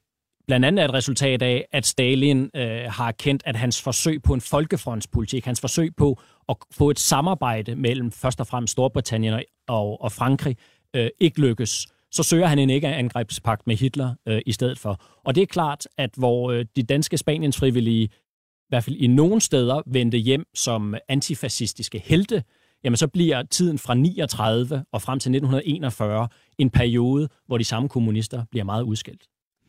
[0.47, 4.33] blandt andet er et resultat af, at Stalin øh, har kendt, at hans forsøg på
[4.33, 6.19] en folkefrontspolitik, hans forsøg på
[6.49, 10.57] at få et samarbejde mellem først og fremmest Storbritannien og, og Frankrig,
[10.95, 11.87] øh, ikke lykkes.
[12.13, 15.01] Så søger han en ikke-angrebspagt med Hitler øh, i stedet for.
[15.25, 19.07] Og det er klart, at hvor øh, de danske Spaniens frivillige i hvert fald i
[19.07, 22.43] nogle steder vendte hjem som antifascistiske helte,
[22.83, 27.89] jamen så bliver tiden fra 39 og frem til 1941 en periode, hvor de samme
[27.89, 29.21] kommunister bliver meget udskilt.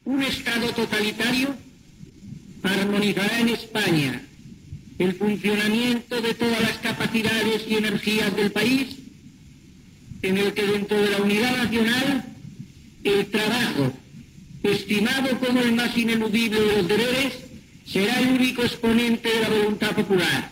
[0.07, 1.49] Un Estado totalitario
[2.65, 4.11] armonizará en España
[4.99, 8.87] el funcionamiento de todas las capacidades y energías del país,
[10.23, 12.34] en el que dentro de la unidad nacional
[13.05, 13.93] el trabajo,
[14.63, 17.33] estimado como el más ineludible de los deberes,
[17.85, 20.51] será el único exponente de la voluntad popular.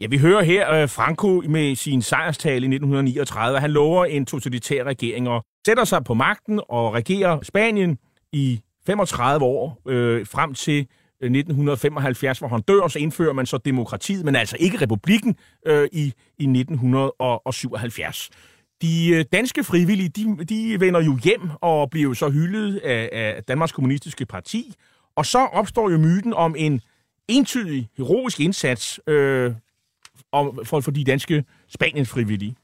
[0.00, 3.60] Ja, vi hører her uh, Franco med sin sejrstale i 1939.
[3.60, 7.98] Han lover en totalitær regering og sætter sig på magten og regerer Spanien
[8.32, 10.86] i 35 år øh, frem til
[11.20, 15.36] øh, 1975, hvor han dør, og så indfører man så demokratiet, men altså ikke republikken
[15.66, 18.30] øh, i, i 1977.
[18.82, 23.08] De øh, danske frivillige, de, de vender jo hjem og bliver jo så hyldet af,
[23.12, 24.74] af Danmarks Kommunistiske Parti,
[25.16, 26.80] og så opstår jo myten om en
[27.28, 29.54] entydig, heroisk indsats øh,
[30.32, 32.56] om, for, for de danske Spaniens frivillige.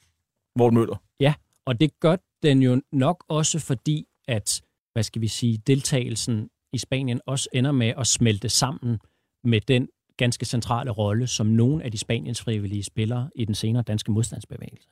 [0.56, 0.96] Morten Møller.
[1.20, 1.34] Ja,
[1.66, 4.62] og det gør den jo nok også fordi, at
[4.92, 8.98] hvad skal vi sige, deltagelsen i Spanien også ender med at smelte sammen
[9.44, 13.82] med den ganske centrale rolle, som nogle af de Spaniens frivillige spiller i den senere
[13.82, 14.88] danske modstandsbevægelse.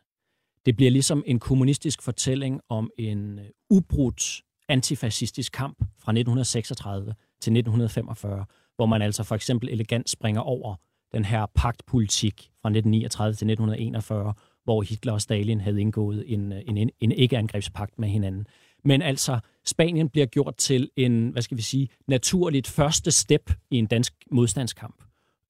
[0.67, 7.53] Det bliver ligesom en kommunistisk fortælling om en øh, ubrudt antifascistisk kamp fra 1936 til
[7.53, 8.45] 1945,
[8.77, 10.75] hvor man altså for eksempel elegant springer over
[11.13, 16.63] den her pagtpolitik fra 1939 til 1941, hvor Hitler og Stalin havde indgået en, øh,
[16.67, 18.47] en, en ikke-angrebspagt med hinanden.
[18.85, 23.77] Men altså, Spanien bliver gjort til en, hvad skal vi sige, naturligt første step i
[23.77, 25.03] en dansk modstandskamp.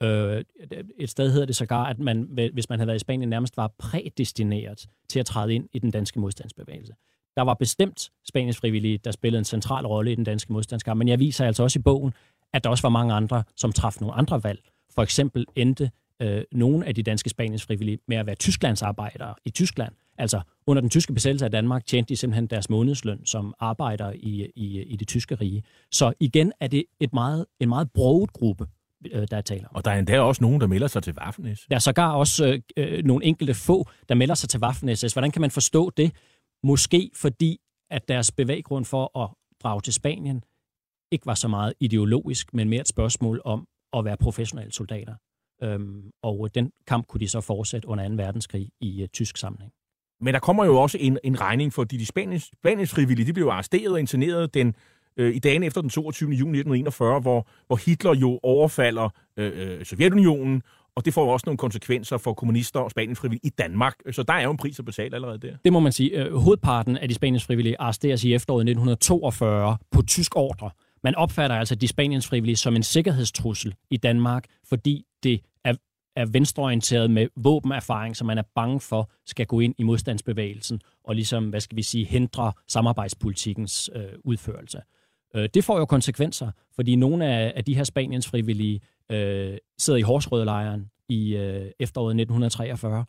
[0.03, 0.45] Øh,
[0.99, 3.75] et sted hedder det sågar, at man, hvis man havde været i Spanien, nærmest var
[3.79, 6.93] prædestineret til at træde ind i den danske modstandsbevægelse.
[7.37, 11.09] Der var bestemt Spaniens frivillige, der spillede en central rolle i den danske modstandskamp, men
[11.09, 12.13] jeg viser altså også i bogen,
[12.53, 14.61] at der også var mange andre, som traf nogle andre valg.
[14.95, 15.91] For eksempel endte
[16.23, 19.93] øh, nogle af de danske Spaniens frivillige med at være Tysklands arbejdere i Tyskland.
[20.19, 24.47] Altså under den tyske besættelse af Danmark tjente de simpelthen deres månedsløn som arbejdere i,
[24.57, 25.63] i, i det tyske rige.
[25.91, 28.67] Så igen er det et meget, en meget broget gruppe,
[29.13, 29.77] øh, der er tale om.
[29.77, 31.67] Og der er endda også nogen, der melder sig til Waffen-SS.
[31.71, 35.15] Der er sågar også øh, øh, nogle enkelte få, der melder sig til Waffen-SS.
[35.15, 36.13] Hvordan kan man forstå det?
[36.63, 37.59] Måske fordi,
[37.91, 39.31] at deres bevæggrund for at
[39.63, 40.43] drage til Spanien
[41.13, 45.15] ikke var så meget ideologisk, men mere et spørgsmål om at være professionelle soldater.
[45.63, 48.15] Øhm, og den kamp kunne de så fortsætte under 2.
[48.15, 49.73] verdenskrig i uh, tysk sammenhæng.
[50.21, 53.47] Men der kommer jo også en, en regning, fordi de spanisk, spanisk frivillige de blev
[53.47, 54.75] arresteret og interneret den,
[55.17, 56.31] øh, i dagen efter den 22.
[56.31, 60.63] juni 1941, hvor, hvor Hitler jo overfalder øh, øh, Sovjetunionen,
[60.97, 63.95] og det får jo også nogle konsekvenser for kommunister og spanisk frivillige i Danmark.
[64.11, 65.57] Så der er jo en pris at betale allerede der.
[65.65, 66.11] Det må man sige.
[66.11, 70.71] Øh, hovedparten af de spanisk frivillige arresteres i efteråret 1942 på tysk ordre.
[71.05, 75.75] Man opfatter altså de spaniens frivillige som en sikkerhedstrussel i Danmark, fordi det er,
[76.17, 81.15] er venstreorienteret med våbenerfaring, som man er bange for skal gå ind i modstandsbevægelsen og
[81.15, 84.79] ligesom, hvad skal vi sige, hindre samarbejdspolitikkens øh, udførelse.
[85.37, 88.81] Øh, det får jo konsekvenser, fordi nogle af, af de her Spaniens frivillige
[89.11, 93.05] øh, sidder i Horsrødelejren i øh, efteråret 1943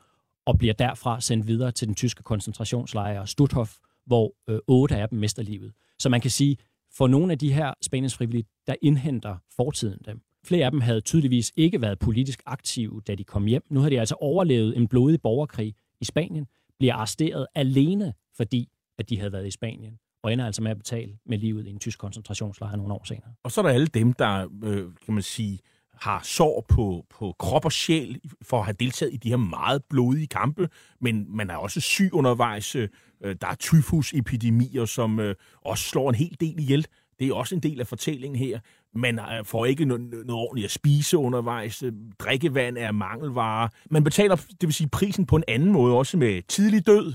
[0.45, 3.75] og bliver derfra sendt videre til den tyske koncentrationslejr Stutthof,
[4.05, 5.73] hvor øh, otte af dem mister livet.
[5.99, 6.57] Så man kan sige,
[6.97, 10.21] for nogle af de her Spaniens frivillige, der indhenter fortiden dem.
[10.45, 13.63] Flere af dem havde tydeligvis ikke været politisk aktive, da de kom hjem.
[13.69, 16.45] Nu har de altså overlevet en blodig borgerkrig i Spanien,
[16.79, 18.69] bliver arresteret alene, fordi
[18.99, 21.69] at de havde været i Spanien, og ender altså med at betale med livet i
[21.69, 23.31] en tysk koncentrationslejr nogle år senere.
[23.43, 25.59] Og så er der alle dem, der, øh, kan man sige,
[25.93, 29.83] har sår på, på krop og sjæl for at have deltaget i de her meget
[29.89, 30.69] blodige kampe,
[31.01, 32.75] men man er også syg undervejs.
[32.75, 32.89] Øh,
[33.21, 36.87] der er tyfusepidemier, som øh, også slår en hel del ihjel.
[37.19, 38.59] Det er også en del af fortællingen her.
[38.95, 41.83] Man øh, får ikke noget, noget ordentligt at spise undervejs.
[41.83, 43.69] Øh, drikkevand er mangelvare.
[43.91, 47.13] Man betaler, det vil sige, prisen på en anden måde, også med tidlig død,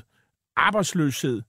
[0.57, 1.43] arbejdsløshed,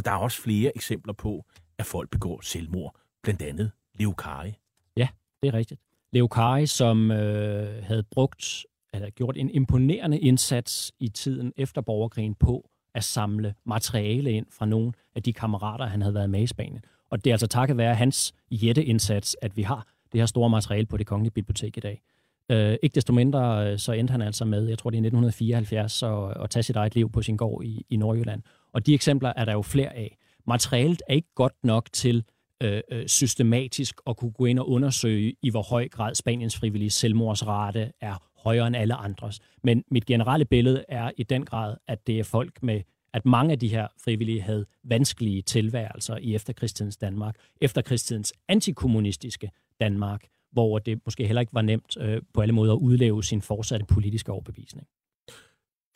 [0.00, 1.44] og der er også flere eksempler på,
[1.78, 2.96] at folk begår selvmord.
[3.22, 4.52] Blandt andet Leo Kari.
[4.96, 5.08] Ja,
[5.42, 5.80] det er rigtigt.
[6.12, 12.34] Leo Kari, som øh, havde brugt, eller gjort en imponerende indsats i tiden efter borgerkrigen
[12.34, 16.46] på at samle materiale ind fra nogle af de kammerater, han havde været med i
[16.46, 16.84] Spanien.
[17.10, 20.86] Og det er altså takket være hans jætteindsats, at vi har det her store materiale
[20.86, 22.02] på det kongelige bibliotek i dag.
[22.50, 26.02] Øh, ikke desto mindre, øh, så endte han altså med, jeg tror det er 1974,
[26.02, 28.42] at, at tage sit eget liv på sin gård i, i Nordjylland.
[28.72, 30.16] Og de eksempler er der jo flere af.
[30.46, 32.24] Materialet er ikke godt nok til
[32.62, 36.90] øh, øh, systematisk at kunne gå ind og undersøge, i hvor høj grad Spaniens frivillige
[36.90, 39.40] selvmordsrate er højere end alle andres.
[39.62, 42.80] Men mit generelle billede er i den grad, at det er folk med
[43.12, 49.50] at mange af de her frivillige havde vanskelige tilværelser i efterkrigstidens Danmark, efterkrigstidens antikommunistiske
[49.80, 53.42] Danmark, hvor det måske heller ikke var nemt øh, på alle måder at udleve sin
[53.42, 54.86] fortsatte politiske overbevisning.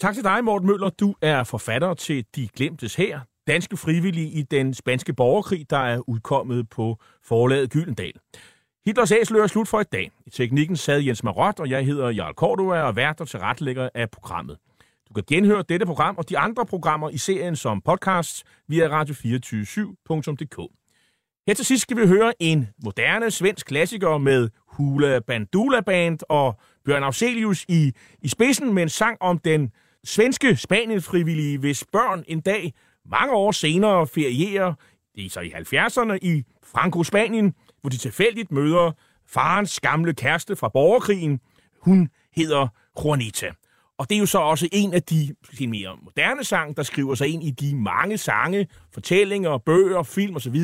[0.00, 0.90] Tak til dig, Morten Møller.
[0.90, 6.08] Du er forfatter til De Glemtes her, danske frivillige i den spanske borgerkrig, der er
[6.08, 8.12] udkommet på forlaget Gyldendal.
[8.86, 10.10] Hitlers æsler er slut for i dag.
[10.26, 14.10] I teknikken sad Jens Marot, og jeg hedder Jarl Cordua og vært og tilrettelægger af
[14.10, 14.56] programmet.
[15.08, 20.58] Du kan genhøre dette program og de andre programmer i serien som podcast via radio247.dk.
[21.46, 26.58] Her til sidst skal vi høre en moderne svensk klassiker med Hula Bandula Band og
[26.84, 27.92] Bjørn Afselius i,
[28.22, 29.72] i spidsen med en sang om den
[30.04, 32.72] svenske Spanien-frivillige, hvis børn en dag,
[33.10, 34.74] mange år senere, ferierer,
[35.16, 38.92] det er så i 70'erne, i Franco-Spanien, hvor de tilfældigt møder
[39.28, 41.40] farens gamle kæreste fra borgerkrigen.
[41.80, 42.68] Hun hedder
[43.04, 43.52] Juanita.
[43.98, 47.28] Og det er jo så også en af de mere moderne sange, der skriver sig
[47.28, 50.56] ind i de mange sange, fortællinger, bøger, film osv.,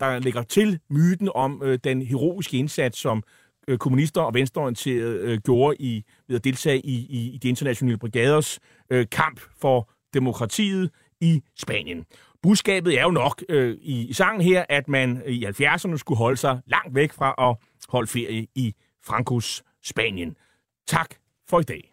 [0.00, 3.22] der lægger til myten om øh, den heroiske indsats, som
[3.68, 7.98] øh, kommunister og venstreorienterede øh, gjorde i, ved at deltage i, i, i de internationale
[7.98, 8.58] brigaders
[8.90, 10.90] øh, kamp for demokratiet
[11.20, 12.04] i Spanien.
[12.42, 16.18] Budskabet er jo nok øh, i, i sangen her, at man øh, i 70'erne skulle
[16.18, 17.56] holde sig langt væk fra at
[17.88, 18.74] holde ferie i
[19.06, 20.36] Frankos Spanien.
[20.86, 21.14] Tak
[21.48, 21.92] for i dag.